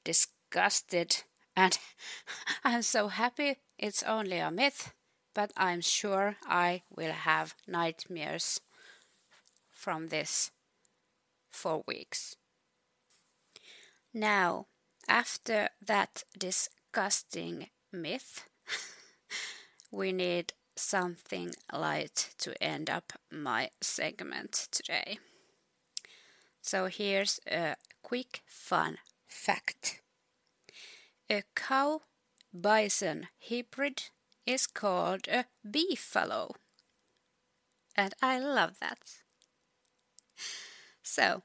[0.05, 1.23] disgusted
[1.57, 1.79] and
[2.65, 4.93] I'm so happy it's only a myth,
[5.35, 8.61] but I'm sure I will have nightmares
[9.71, 10.51] from this
[11.51, 12.37] for weeks.
[14.13, 14.67] Now,
[15.09, 18.49] after that disgusting myth,
[19.91, 25.19] we need something light to end up my segment today.
[26.61, 30.01] So here's a quick fun fact.
[31.31, 32.03] A cow
[32.53, 34.11] bison hybrid
[34.47, 36.55] is called a beefalo.
[37.97, 38.99] And I love that.
[41.03, 41.43] So,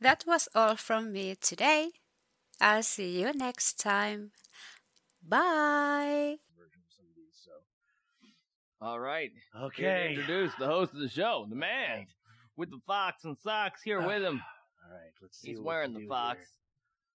[0.00, 1.90] that was all from me today.
[2.60, 4.32] I'll see you next time.
[5.22, 6.36] Bye.
[8.80, 9.32] All right.
[9.62, 10.10] Okay.
[10.10, 12.06] Introduce the host of the show, the man
[12.56, 14.40] with the fox and socks here with him.
[14.84, 15.48] All right, let's see.
[15.50, 16.38] He's what we wearing can the fox.
[16.38, 16.46] here.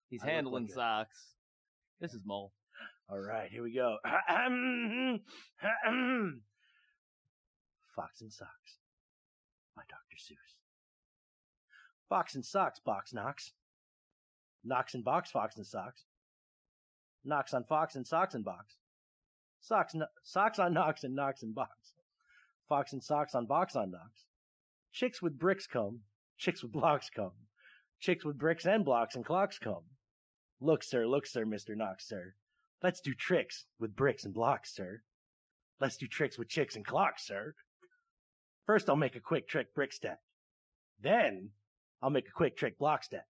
[0.09, 1.35] He's I handling like socks.
[1.99, 2.51] This is Mole.
[3.09, 3.97] All right, here we go.
[7.95, 8.79] Fox and Socks
[9.75, 10.17] by Dr.
[10.17, 10.55] Seuss.
[12.09, 13.51] Fox and Socks, Box Knocks.
[14.63, 16.05] Knocks and Box, Fox and Socks.
[17.23, 18.77] Knocks on Fox and Socks and Box.
[19.61, 21.93] Socks, no- socks on Knocks and Knocks and Box.
[22.67, 24.25] Fox and Socks on Box on Knocks.
[24.91, 26.01] Chicks with bricks come.
[26.37, 27.31] Chicks with blocks come.
[27.99, 29.83] Chicks with bricks and blocks and clocks come.
[30.59, 31.75] Look, sir, look, sir, Mr.
[31.75, 32.33] Knox, sir.
[32.83, 35.01] Let's do tricks with bricks and blocks, sir.
[35.79, 37.55] Let's do tricks with chicks and clocks, sir.
[38.65, 40.19] First, I'll make a quick trick brick stack.
[40.99, 41.49] Then,
[42.01, 43.27] I'll make a quick trick block stack.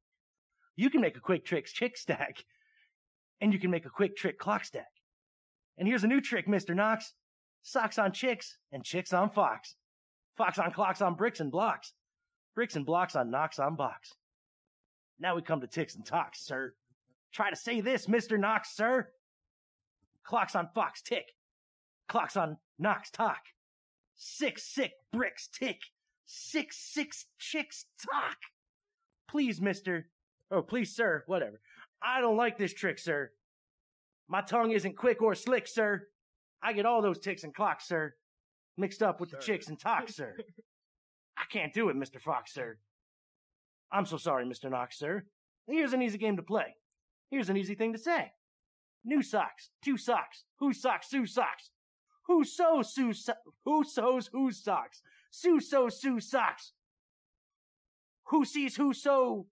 [0.75, 2.43] You can make a quick trick chick stack.
[3.39, 4.91] And you can make a quick trick clock stack.
[5.77, 6.75] And here's a new trick, Mr.
[6.75, 7.13] Knox.
[7.63, 9.75] Socks on chicks and chicks on fox.
[10.37, 11.93] Fox on clocks on bricks and blocks.
[12.55, 14.13] Bricks and blocks on knocks on box.
[15.19, 16.73] Now we come to ticks and talks, sir.
[17.31, 18.39] Try to say this, Mr.
[18.39, 19.09] Knox, sir.
[20.23, 21.25] Clocks on Fox tick.
[22.09, 23.41] Clocks on Knox talk.
[24.15, 25.79] Six sick bricks tick.
[26.25, 28.37] Six six chicks talk.
[29.29, 30.07] Please, Mister.
[30.49, 31.23] Oh, please, sir.
[31.27, 31.61] Whatever.
[32.03, 33.31] I don't like this trick, sir.
[34.27, 36.07] My tongue isn't quick or slick, sir.
[36.63, 38.15] I get all those ticks and clocks, sir,
[38.77, 40.35] mixed up with the chicks and talks, sir.
[41.37, 42.19] I can't do it, Mr.
[42.21, 42.77] Fox, sir.
[43.91, 44.69] I'm so sorry, Mr.
[44.69, 45.25] Knox, sir.
[45.67, 46.75] Here's an easy game to play.
[47.29, 48.31] Here's an easy thing to say.
[49.03, 51.71] New socks, two socks, who socks, Sue socks.
[52.27, 53.33] Who sews Sue so-
[53.65, 55.01] who sews whose socks?
[55.31, 56.73] Sue sews Sue socks.
[58.27, 59.47] Who sees who sew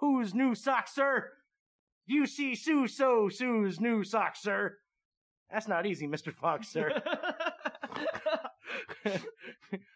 [0.00, 1.30] whose new socks, sir?
[2.06, 4.78] You see Sue sew Sue's new socks, sir.
[5.50, 6.32] That's not easy, Mr.
[6.34, 6.90] Fox, sir.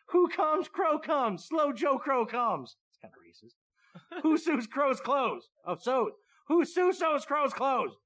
[0.08, 0.68] who comes?
[0.68, 1.44] Crow comes.
[1.46, 2.76] Slow Joe Crow comes.
[2.90, 4.22] It's kind of racist.
[4.22, 5.48] Who sews Crow's clothes?
[5.66, 6.11] Oh, so.
[6.48, 7.96] Who Sue sews Crow's clothes?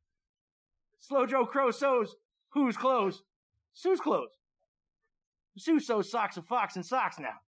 [1.01, 2.15] Slow Joe Crow sews
[2.51, 3.23] whose clothes?
[3.73, 4.39] Sue's clothes.
[5.57, 7.41] Sue sews socks of Fox and socks now.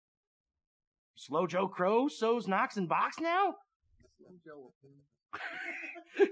[1.14, 3.54] Slow Joe Crow sews Knox and Box now?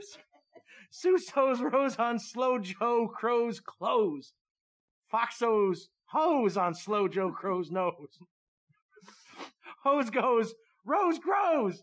[0.91, 4.33] Sue sews Rose on Slow Joe Crow's clothes.
[5.11, 8.19] Fox sews hose on Slow Joe Crow's nose.
[9.83, 10.55] Hose goes,
[10.85, 11.83] Rose grows.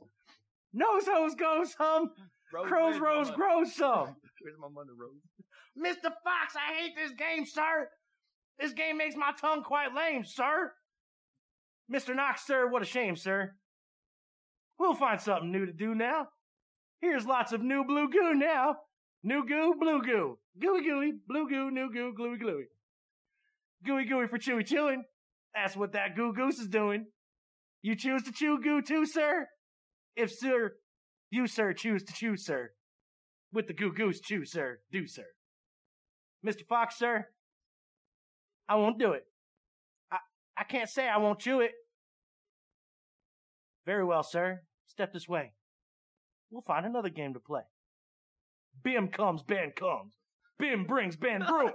[0.74, 2.12] Nose hose goes some.
[2.66, 4.16] Crow's rose grows some.
[4.42, 5.22] Where's my money, Rose?
[5.78, 6.12] Mr.
[6.24, 7.90] Fox, I hate this game, sir.
[8.60, 10.72] This game makes my tongue quite lame, sir.
[11.92, 12.16] Mr.
[12.16, 13.52] Knox, sir, what a shame, sir.
[14.78, 16.28] We'll find something new to do now.
[17.02, 18.78] Here's lots of new blue goo now.
[19.24, 20.38] New goo, blue goo.
[20.60, 22.66] Gooey gooey, blue goo, new goo, gluey gluey.
[23.86, 25.04] Gooey gooey for chewy chewing.
[25.54, 27.08] That's what that goo goose is doing.
[27.82, 29.48] You choose to chew goo too, sir?
[30.16, 30.74] If sir,
[31.30, 32.72] you, sir, choose to chew, sir.
[33.52, 34.80] With the goo goose chew, sir.
[34.92, 35.26] Do, sir.
[36.46, 36.66] Mr.
[36.68, 37.28] Fox, sir,
[38.68, 39.24] I won't do it.
[40.12, 40.18] I,
[40.58, 41.72] I can't say I won't chew it.
[43.86, 44.62] Very well, sir.
[44.88, 45.54] Step this way.
[46.50, 47.62] We'll find another game to play.
[48.84, 50.14] Bim comes, Ben comes.
[50.60, 51.72] Bim brings Ben broom.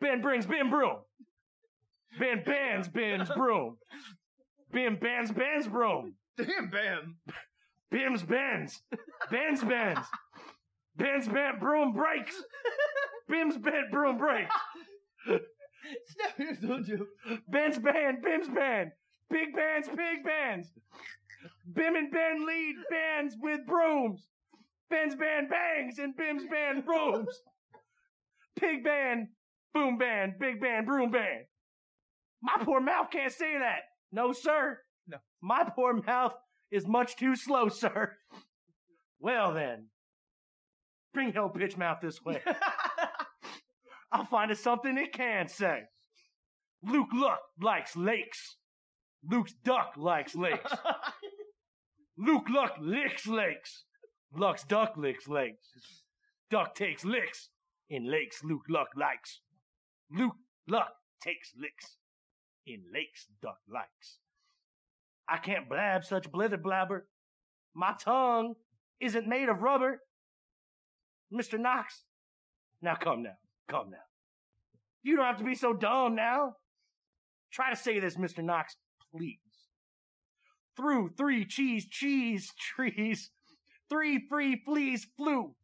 [0.00, 0.98] Ben brings Bim broom.
[2.18, 3.76] Ben bans Ben's broom.
[4.72, 6.14] Bim bans Ben's broom.
[6.36, 7.16] Damn, Bam.
[7.90, 8.82] Bim's bends.
[9.30, 10.06] Ben's bends.
[10.96, 12.42] Ben's bent broom breaks.
[13.28, 14.54] Bim's bent broom breaks.
[16.06, 17.06] Step here, don't you?
[17.48, 18.92] Ben's band, Bim's band.
[19.28, 20.68] Big bands, big bands.
[21.72, 24.26] Bim and Ben lead bands with brooms.
[24.88, 27.42] Ben's band bangs and Bim's band brooms.
[28.58, 29.28] Pig band,
[29.74, 31.44] boom band, big band, broom band.
[32.42, 33.80] My poor mouth can't say that.
[34.12, 34.78] No, sir.
[35.06, 35.18] No.
[35.40, 36.34] My poor mouth
[36.70, 38.16] is much too slow, sir.
[39.18, 39.88] Well then,
[41.12, 42.40] bring your bitch mouth this way.
[44.12, 45.82] I'll find us something it can say.
[46.82, 48.56] Luke Luck likes lakes.
[49.28, 50.72] Luke's duck likes lakes.
[52.18, 53.84] Luke Luck licks lakes.
[54.34, 55.68] Luck's duck licks lakes.
[56.50, 57.50] Duck takes licks
[57.88, 59.40] in lakes Luke Luck likes.
[60.12, 60.36] Luke
[60.68, 60.92] Luck
[61.22, 61.96] takes licks.
[62.66, 64.18] In lakes, duck likes.
[65.28, 67.06] I can't blab such blither blabber.
[67.74, 68.54] My tongue
[69.00, 70.00] isn't made of rubber.
[71.32, 71.58] Mr.
[71.58, 72.02] Knox,
[72.82, 73.36] now come now,
[73.68, 73.98] come now.
[75.02, 76.54] You don't have to be so dumb now.
[77.52, 78.42] Try to say this, Mr.
[78.44, 78.76] Knox,
[79.12, 79.38] please.
[80.76, 83.30] Through three cheese cheese trees,
[83.88, 85.54] three free fleas flew.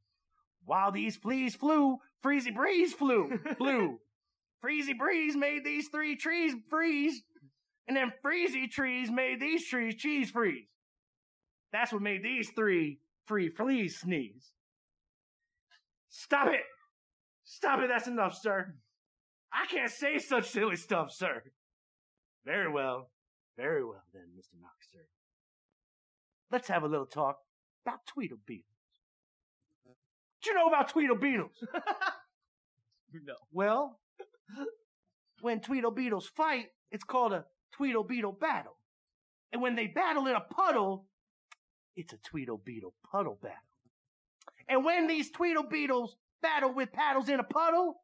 [0.65, 4.01] While these fleas flew, freezy breeze flew, flew.
[4.65, 7.23] Freezy breeze made these three trees freeze,
[7.87, 10.67] and then freezy trees made these trees cheese freeze.
[11.73, 14.53] That's what made these three free fleas sneeze.
[16.09, 16.63] Stop it!
[17.45, 18.75] Stop it, that's enough, sir.
[19.53, 21.43] I can't say such silly stuff, sir.
[22.45, 23.11] Very well.
[23.57, 24.61] Very well then, Mr.
[24.61, 25.07] Knox, sir.
[26.51, 27.39] Let's have a little talk
[27.85, 28.67] about Tweedle Beetles.
[29.85, 29.97] What
[30.45, 31.65] you know about Tweedle Beetles?
[33.13, 33.35] no.
[33.53, 34.01] Well,
[35.41, 38.77] when Tweedle Beetles fight, it's called a Tweedle Beetle battle.
[39.53, 41.07] And when they battle in a puddle,
[41.95, 43.59] it's a Tweedle Beetle puddle battle.
[44.69, 48.03] And when these Tweedle Beetles battle with paddles in a puddle,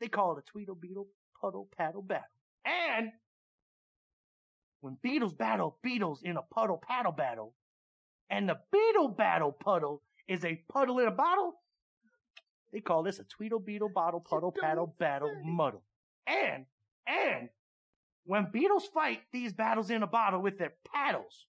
[0.00, 1.08] they call it a Tweedle Beetle
[1.40, 2.24] puddle paddle battle.
[2.64, 3.10] And
[4.80, 7.54] when beetles battle beetles in a puddle paddle battle,
[8.30, 11.54] and the beetle battle puddle is a puddle in a bottle,
[12.72, 15.82] they call this a Tweedle Beetle bottle puddle paddle battle muddle.
[16.26, 16.64] And,
[17.06, 17.48] and,
[18.24, 21.46] when beetles fight these battles in a bottle with their paddles,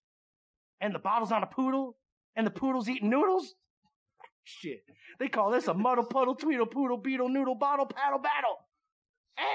[0.80, 1.96] and the bottle's on a poodle,
[2.36, 3.54] and the poodle's eating noodles,
[4.44, 4.84] shit,
[5.18, 8.58] they call this a muddle puddle tweedle poodle beetle noodle bottle paddle battle.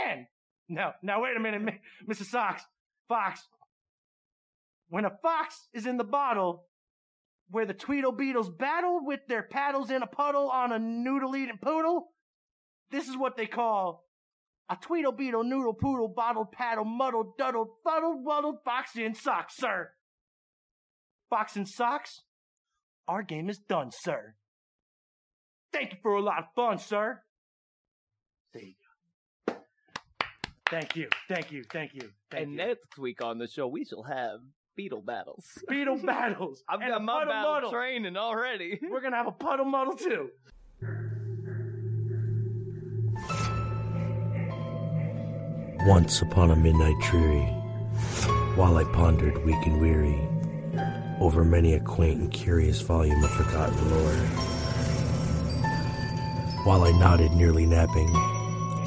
[0.07, 0.25] And,
[0.69, 1.61] now, now wait a minute,
[2.09, 2.23] Mr.
[2.23, 2.63] Sox,
[3.07, 3.41] Fox.
[4.87, 6.65] When a fox is in the bottle,
[7.49, 11.59] where the Tweedle Beetles battle with their paddles in a puddle on a noodle eating
[11.61, 12.09] poodle,
[12.91, 14.05] this is what they call
[14.69, 19.89] a Tweedle Beetle noodle poodle bottled paddle muddled duddled fuddled wuddled fox in socks, sir.
[21.29, 22.21] Fox in socks?
[23.07, 24.35] Our game is done, sir.
[25.73, 27.21] Thank you for a lot of fun, sir.
[28.53, 28.73] There you
[29.47, 29.55] go.
[30.69, 32.11] Thank you, thank you, thank you.
[32.29, 32.57] Thank and you.
[32.57, 34.39] next week on the show, we shall have
[34.79, 35.45] beetle battles.
[35.67, 36.63] Beetle battles.
[36.69, 37.71] I've and got a my puddle battle muddle.
[37.71, 38.79] training already.
[38.89, 40.29] We're gonna have a puddle muddle too.
[45.85, 47.43] Once upon a midnight dreary,
[48.55, 50.17] while I pondered weak and weary
[51.19, 54.15] over many a quaint and curious volume of forgotten lore,
[56.63, 58.07] while I nodded, nearly napping,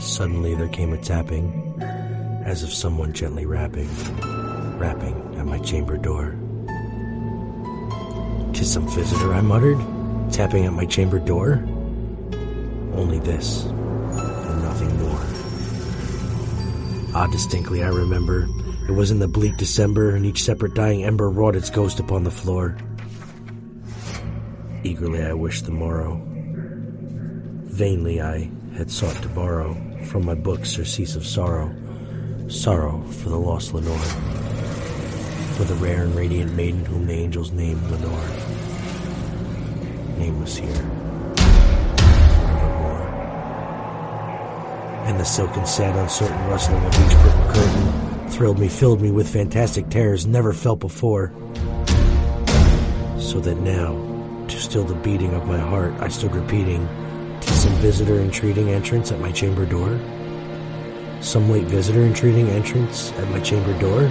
[0.01, 1.75] suddenly there came a tapping,
[2.47, 3.91] as of someone gently rapping,
[4.79, 6.37] rapping at my chamber door.
[8.53, 9.79] To some visitor, I muttered,
[10.33, 11.55] tapping at my chamber door.
[12.95, 15.21] Only this, and nothing more.
[17.15, 18.47] Ah, distinctly I remember.
[18.89, 22.23] It was in the bleak December, and each separate dying ember wrought its ghost upon
[22.23, 22.77] the floor.
[24.85, 26.23] Eagerly I wished the morrow.
[27.65, 29.75] Vainly I had sought to borrow
[30.05, 31.75] from my book surcease of sorrow,
[32.49, 33.99] sorrow for the lost Lenore,
[35.53, 38.27] for the rare and radiant maiden whom the angels named Lenore.
[40.19, 40.75] Nameless here,
[42.37, 43.09] forevermore
[45.05, 49.29] and the silken, sad, uncertain rustling of each purple curtain thrilled me, filled me with
[49.29, 51.33] fantastic terrors never felt before.
[53.19, 56.89] So that now, to still the beating of my heart, I stood repeating,
[57.41, 59.99] "'Tis some visitor entreating entrance at my chamber door."
[61.21, 64.11] Some late visitor entreating entrance at my chamber door.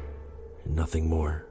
[0.65, 1.45] and nothing more.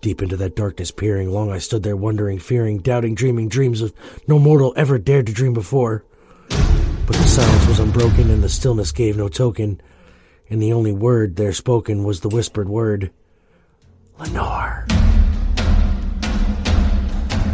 [0.00, 3.92] Deep into that darkness peering, long I stood there wondering, fearing, doubting, dreaming dreams of
[4.28, 6.04] no mortal ever dared to dream before.
[6.48, 9.80] But the silence was unbroken, and the stillness gave no token,
[10.48, 13.10] and the only word there spoken was the whispered word,
[14.18, 14.86] Lenore.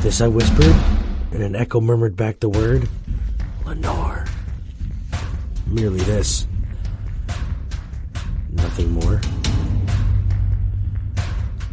[0.02, 0.74] This I whispered,
[1.32, 2.88] and an echo murmured back the word,
[3.64, 4.26] Lenore.
[5.66, 6.46] Merely this.
[8.50, 9.20] Nothing more.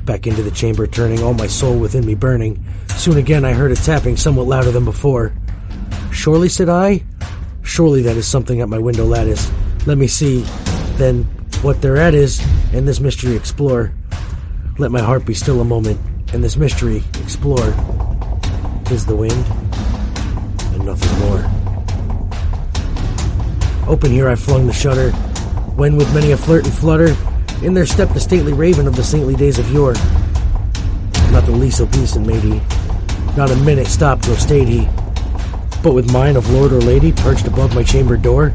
[0.06, 2.64] Back into the chamber, turning, all my soul within me burning.
[2.95, 5.34] Soon again I heard a tapping somewhat louder than before.
[6.11, 7.03] Surely, said I,
[7.64, 9.52] Surely that is something at my window lattice.
[9.86, 10.41] Let me see,
[10.98, 11.23] then,
[11.61, 13.94] what thereat is, and this mystery explore.
[14.78, 15.99] Let my heart be still a moment,
[16.34, 17.73] and this mystery explore.
[18.86, 19.45] Tis the wind,
[20.73, 21.45] and nothing more.
[23.88, 25.11] Open here I flung the shutter,
[25.76, 27.15] when with many a flirt and flutter,
[27.63, 29.93] in there stepped the stately raven of the saintly days of yore.
[31.31, 32.59] Not the least obeisant made he,
[33.38, 34.88] not a minute stopped or stayed he,
[35.83, 38.53] but with mine of lord or lady perched above my chamber door,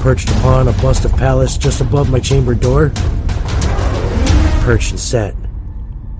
[0.00, 2.90] perched upon a bust of Pallas just above my chamber door,
[4.62, 5.34] perched and sat,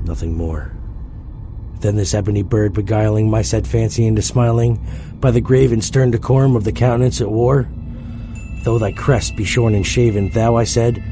[0.05, 0.72] nothing more.
[1.80, 4.78] Then this ebony bird beguiling my sad fancy into smiling
[5.18, 7.70] by the grave and stern decorum of the countenance it wore.
[8.64, 11.02] Though thy crest be shorn and shaven, thou, I said,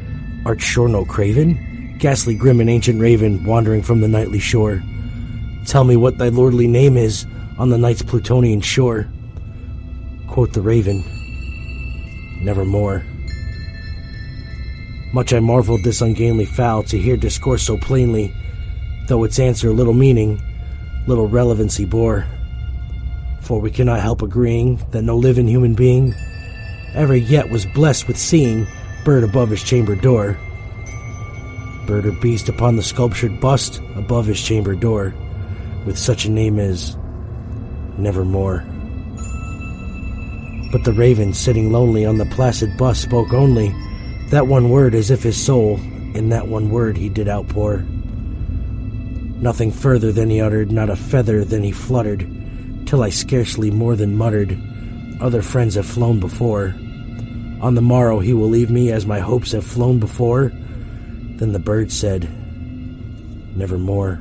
[0.44, 1.96] art sure no craven?
[1.98, 4.82] Ghastly grim and ancient raven, wandering from the nightly shore.
[5.66, 7.26] Tell me what thy lordly name is
[7.58, 9.08] on the night's Plutonian shore.
[10.28, 11.02] Quoth the raven,
[12.40, 13.04] Nevermore.
[15.12, 18.32] Much I marveled this ungainly fowl to hear discourse so plainly,
[19.08, 20.40] though its answer little meaning,
[21.06, 22.26] little relevancy bore.
[23.40, 26.14] For we cannot help agreeing that no living human being
[26.94, 28.66] ever yet was blessed with seeing
[29.08, 30.36] bird above his chamber door.
[31.86, 35.14] Bird or beast upon the sculptured bust above his chamber door,
[35.86, 36.94] with such a name as
[37.96, 38.66] Nevermore.
[40.70, 43.74] But the raven, sitting lonely on the placid bust, spoke only
[44.28, 45.76] that one word as if his soul,
[46.14, 47.78] in that one word, he did outpour.
[49.40, 52.28] Nothing further than he uttered, not a feather than he fluttered,
[52.84, 54.58] till I scarcely more than muttered,
[55.18, 56.74] Other friends have flown before.
[57.60, 60.52] On the morrow he will leave me as my hopes have flown before.
[61.36, 62.28] Then the bird said,
[63.56, 64.20] Nevermore.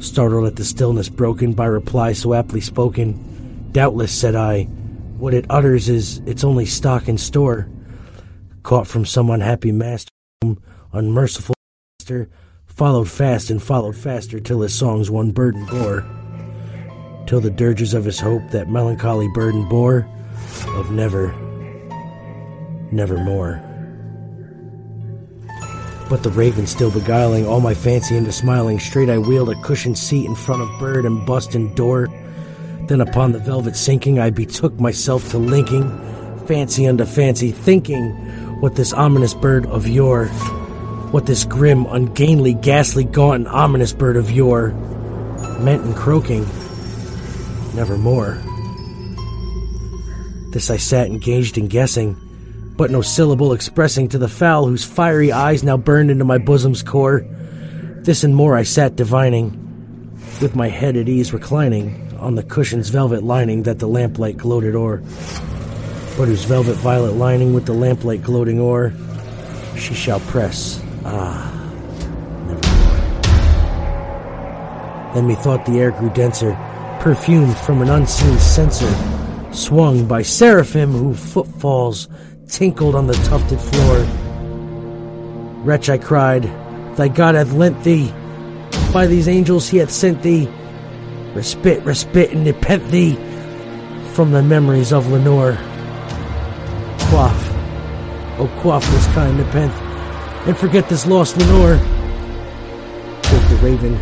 [0.00, 4.64] Startled at the stillness broken by reply so aptly spoken, Doubtless, said I,
[5.18, 7.68] what it utters is its only stock and store,
[8.62, 10.10] caught from some unhappy master,
[10.92, 11.54] unmerciful
[12.00, 12.30] master
[12.78, 16.06] followed fast and followed faster till his songs one burden bore,
[17.26, 20.08] till the dirges of his hope that melancholy burden bore,
[20.68, 21.32] of never,
[22.90, 23.62] nevermore.
[26.08, 29.98] But the raven still beguiling all my fancy into smiling, straight I wheeled a cushioned
[29.98, 32.08] seat in front of bird and bust and door.
[32.86, 35.86] Then upon the velvet sinking, I betook myself to linking
[36.46, 38.12] fancy unto fancy, thinking
[38.60, 40.28] what this ominous bird of yore,
[41.12, 44.70] what this grim, ungainly, ghastly, gaunt, and ominous bird of yore
[45.60, 46.46] meant in croaking,
[47.74, 48.42] nevermore.
[50.50, 52.16] This I sat engaged in guessing,
[52.76, 56.82] but no syllable expressing to the fowl whose fiery eyes now burned into my bosom's
[56.82, 57.26] core.
[58.00, 59.52] This and more I sat divining,
[60.40, 64.74] with my head at ease reclining on the cushion's velvet lining that the lamplight gloated
[64.74, 64.98] o'er,
[66.16, 68.94] but whose velvet violet lining with the lamplight gloating o'er,
[69.76, 70.82] she shall press.
[71.04, 71.52] Ah,
[72.46, 72.88] nevermore.
[75.14, 76.56] Then methought the air grew denser,
[77.00, 78.90] perfumed from an unseen censer,
[79.58, 82.08] swung by seraphim whose footfalls
[82.48, 83.98] tinkled on the tufted floor.
[85.64, 86.44] Wretch, I cried,
[86.96, 88.12] thy God hath lent thee,
[88.92, 90.48] by these angels he hath sent thee,
[91.34, 93.16] respite, respite, and repent thee
[94.14, 95.58] from the memories of Lenore.
[97.10, 97.50] Quaff,
[98.38, 99.74] oh quaff this kind nepenthe,
[100.46, 101.76] and forget this lost Lenore.
[103.24, 103.94] Quoth the raven,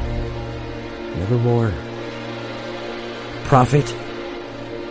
[1.19, 1.73] nevermore.
[3.45, 3.95] Prophet,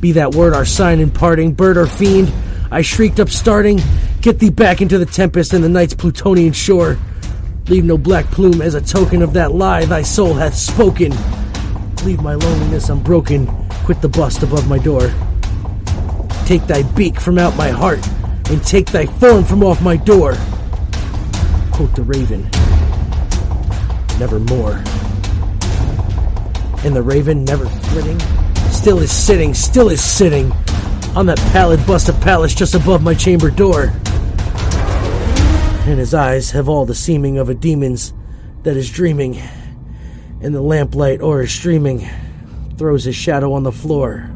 [0.00, 2.32] Be that word our sign in parting, bird or fiend,
[2.70, 3.80] I shrieked up starting,
[4.22, 6.96] get thee back into the tempest and the night's Plutonian shore.
[7.66, 11.12] Leave no black plume as a token of that lie thy soul hath spoken.
[12.04, 13.46] Leave my loneliness unbroken,
[13.84, 15.12] quit the bust above my door.
[16.46, 18.00] Take thy beak from out my heart,
[18.48, 20.32] and take thy form from off my door.
[21.72, 22.44] Quoth the raven,
[24.18, 24.82] Nevermore.
[26.84, 28.18] And the raven, never flitting,
[28.80, 30.50] still is sitting, still is sitting
[31.14, 33.92] on that pallid bust of Pallas just above my chamber door.
[35.84, 38.14] And his eyes have all the seeming of a demon's
[38.62, 39.36] that is dreaming,
[40.40, 42.08] and the lamplight o'er his streaming
[42.78, 44.30] throws his shadow on the floor.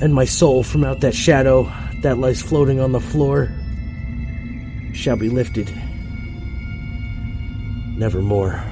[0.00, 1.64] And my soul from out that shadow
[2.02, 3.52] that lies floating on the floor
[4.92, 5.68] shall be lifted
[7.98, 8.62] nevermore.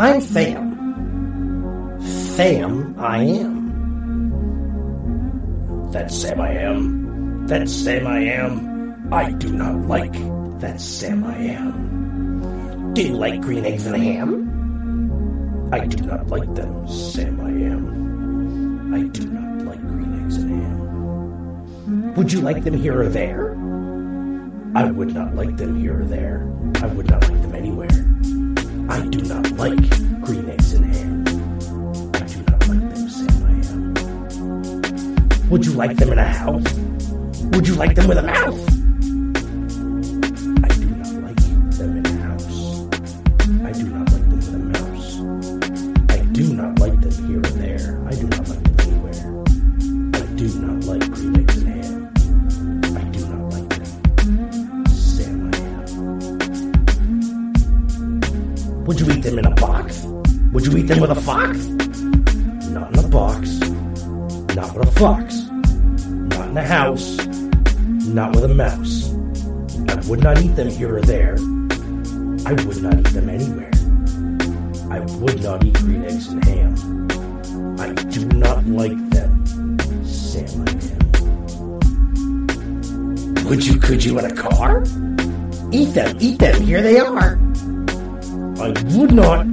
[0.00, 2.00] I'm Fam.
[2.34, 3.60] Fam, I am.
[5.92, 7.46] That Sam I am.
[7.46, 9.12] That Sam I am.
[9.12, 10.14] I do not like
[10.60, 12.94] that Sam I am.
[12.94, 15.68] Do you like green eggs and ham?
[15.70, 18.94] I do not like them, Sam I am.
[18.94, 22.14] I do not like green eggs and ham.
[22.14, 23.50] Would you like them here or there?
[24.74, 26.50] I would not like them here or there.
[26.76, 27.90] I would not like them anywhere.
[28.90, 29.88] I do not like
[30.20, 31.20] green eggs and ham.
[32.12, 33.52] I do not like them, Sam I
[35.44, 35.48] am.
[35.48, 36.74] Would you like them in a house?
[37.52, 38.69] Would you like them with a mouth?
[61.00, 61.56] Eat with a fox?
[62.68, 63.58] Not in a box.
[64.54, 65.34] Not with a fox.
[65.48, 67.16] Not in a house.
[68.06, 69.08] Not with a mouse.
[69.88, 71.36] I would not eat them here or there.
[72.44, 73.70] I would not eat them anywhere.
[74.90, 76.74] I would not eat green eggs and ham.
[77.80, 79.42] I do not like them.
[80.04, 80.72] Sam I
[83.32, 83.44] am.
[83.48, 84.82] Would you, could you in a car?
[85.72, 87.40] Eat them, eat them, here they are.
[88.60, 89.46] I would not,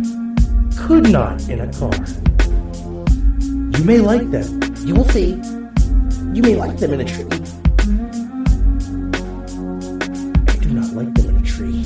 [0.88, 1.92] could not in a car.
[3.42, 4.64] You may like them.
[4.86, 5.32] You will see.
[6.34, 7.28] You may like them in a tree.
[10.48, 11.84] I do not like them in a tree.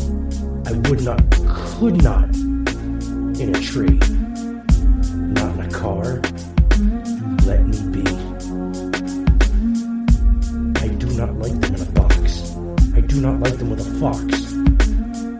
[0.68, 1.19] I would not,
[1.49, 2.30] could not
[3.41, 3.98] in a tree.
[5.34, 6.22] Not in a car.
[7.48, 8.06] Let me be.
[10.80, 12.56] I do not like them in a box.
[12.94, 14.22] I do not like them with a fox.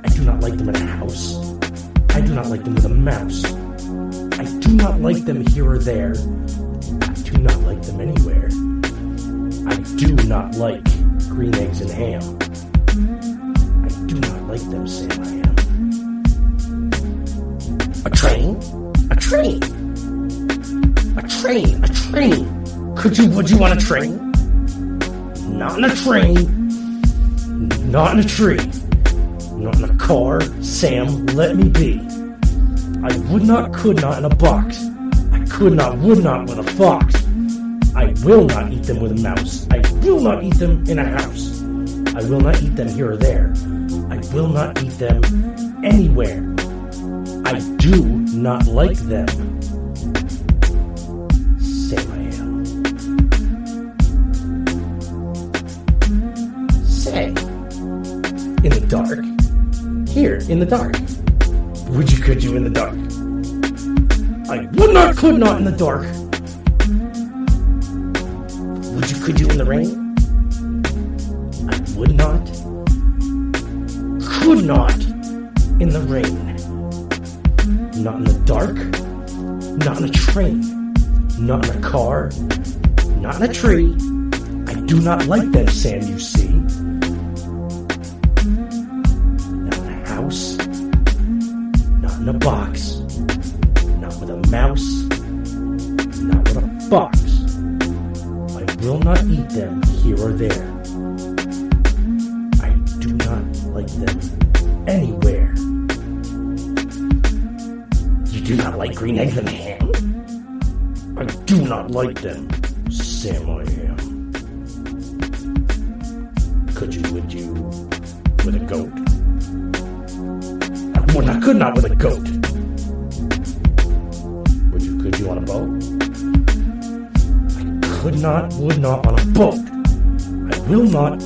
[0.04, 1.41] I do not like them in a house.
[2.32, 3.44] I do not like them with a mouse.
[4.40, 6.12] I do not like them here or there.
[7.02, 8.48] I do not like them anywhere.
[9.68, 10.82] I do not like
[11.28, 12.22] green eggs and ham.
[13.84, 15.58] I do not like them, Sam I am.
[18.06, 18.56] A train?
[19.12, 19.62] A train?
[21.18, 22.96] A train, a train.
[22.96, 24.32] Could you, would you want a train?
[25.58, 26.62] Not in a train.
[27.92, 28.66] Not in a tree.
[29.58, 30.40] Not in a car.
[30.64, 32.11] Sam, let me be.
[33.32, 34.86] Would not, could not in a box.
[35.32, 37.16] I could not, would not with a fox.
[37.96, 39.66] I will not eat them with a mouse.
[39.72, 41.62] I will not eat them in a house.
[42.14, 43.54] I will not eat them here or there.
[44.10, 45.24] I will not eat them
[45.82, 46.44] anywhere.
[47.46, 48.04] I do
[48.34, 49.30] not like them.
[51.94, 52.66] I am.
[56.84, 59.24] Say, in the dark,
[60.10, 61.00] here in the dark,
[61.96, 63.21] would you, could you in the dark?
[65.22, 66.02] Could not in the dark.
[68.96, 70.16] Would you, could you in the rain?
[71.70, 72.44] I would not,
[74.42, 75.00] could not
[75.80, 76.56] in the rain.
[78.04, 78.76] Not in the dark,
[79.86, 80.92] not in a train,
[81.38, 82.32] not in a car,
[83.18, 83.94] not in a tree.
[84.66, 86.41] I do not like them, Sam, you see.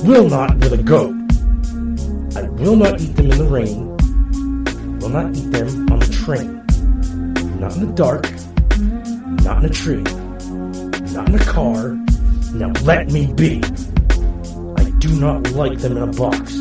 [0.06, 1.14] Will not, with a goat.
[2.36, 3.96] I will not eat them in the rain.
[4.68, 6.62] I will not eat them on the train.
[7.58, 8.24] Not in the dark.
[9.42, 10.02] Not in a tree.
[11.12, 11.94] Not in a car.
[12.54, 13.60] Now let me be.
[14.78, 16.56] I do not like them in a box.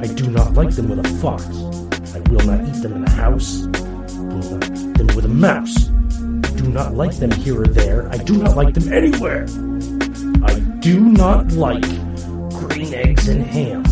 [0.00, 1.44] I do not like them with a fox.
[2.14, 3.66] I will not eat them in a house.
[4.16, 5.90] Will not eat them with a mouse.
[5.90, 8.08] I do not like them here or there.
[8.08, 9.44] I do not like them anywhere.
[10.44, 11.84] I do not like
[13.06, 13.84] eggs and ham.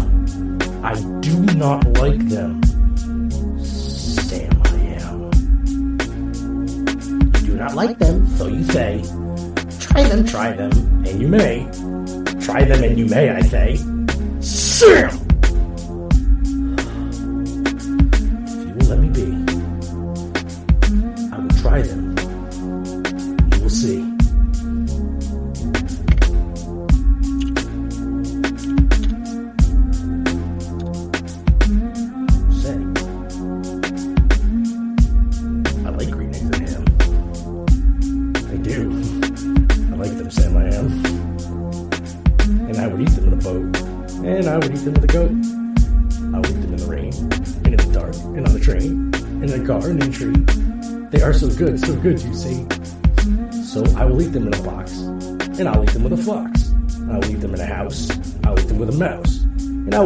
[0.83, 2.63] I do not like them.
[3.63, 5.17] Sam, I am.
[7.35, 9.03] You do not like them, so you say.
[9.79, 10.73] Try them, try them,
[11.07, 11.69] and you may.
[12.41, 13.77] Try them and you may, I say.
[14.41, 15.24] Sam!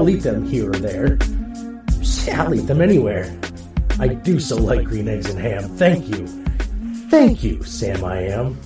[0.08, 1.18] And I will eat them here or there.
[2.32, 3.38] I'll eat them anywhere.
[3.98, 5.64] I do so like green eggs and ham.
[5.76, 6.26] Thank you.
[7.10, 8.58] Thank you, Sam I am.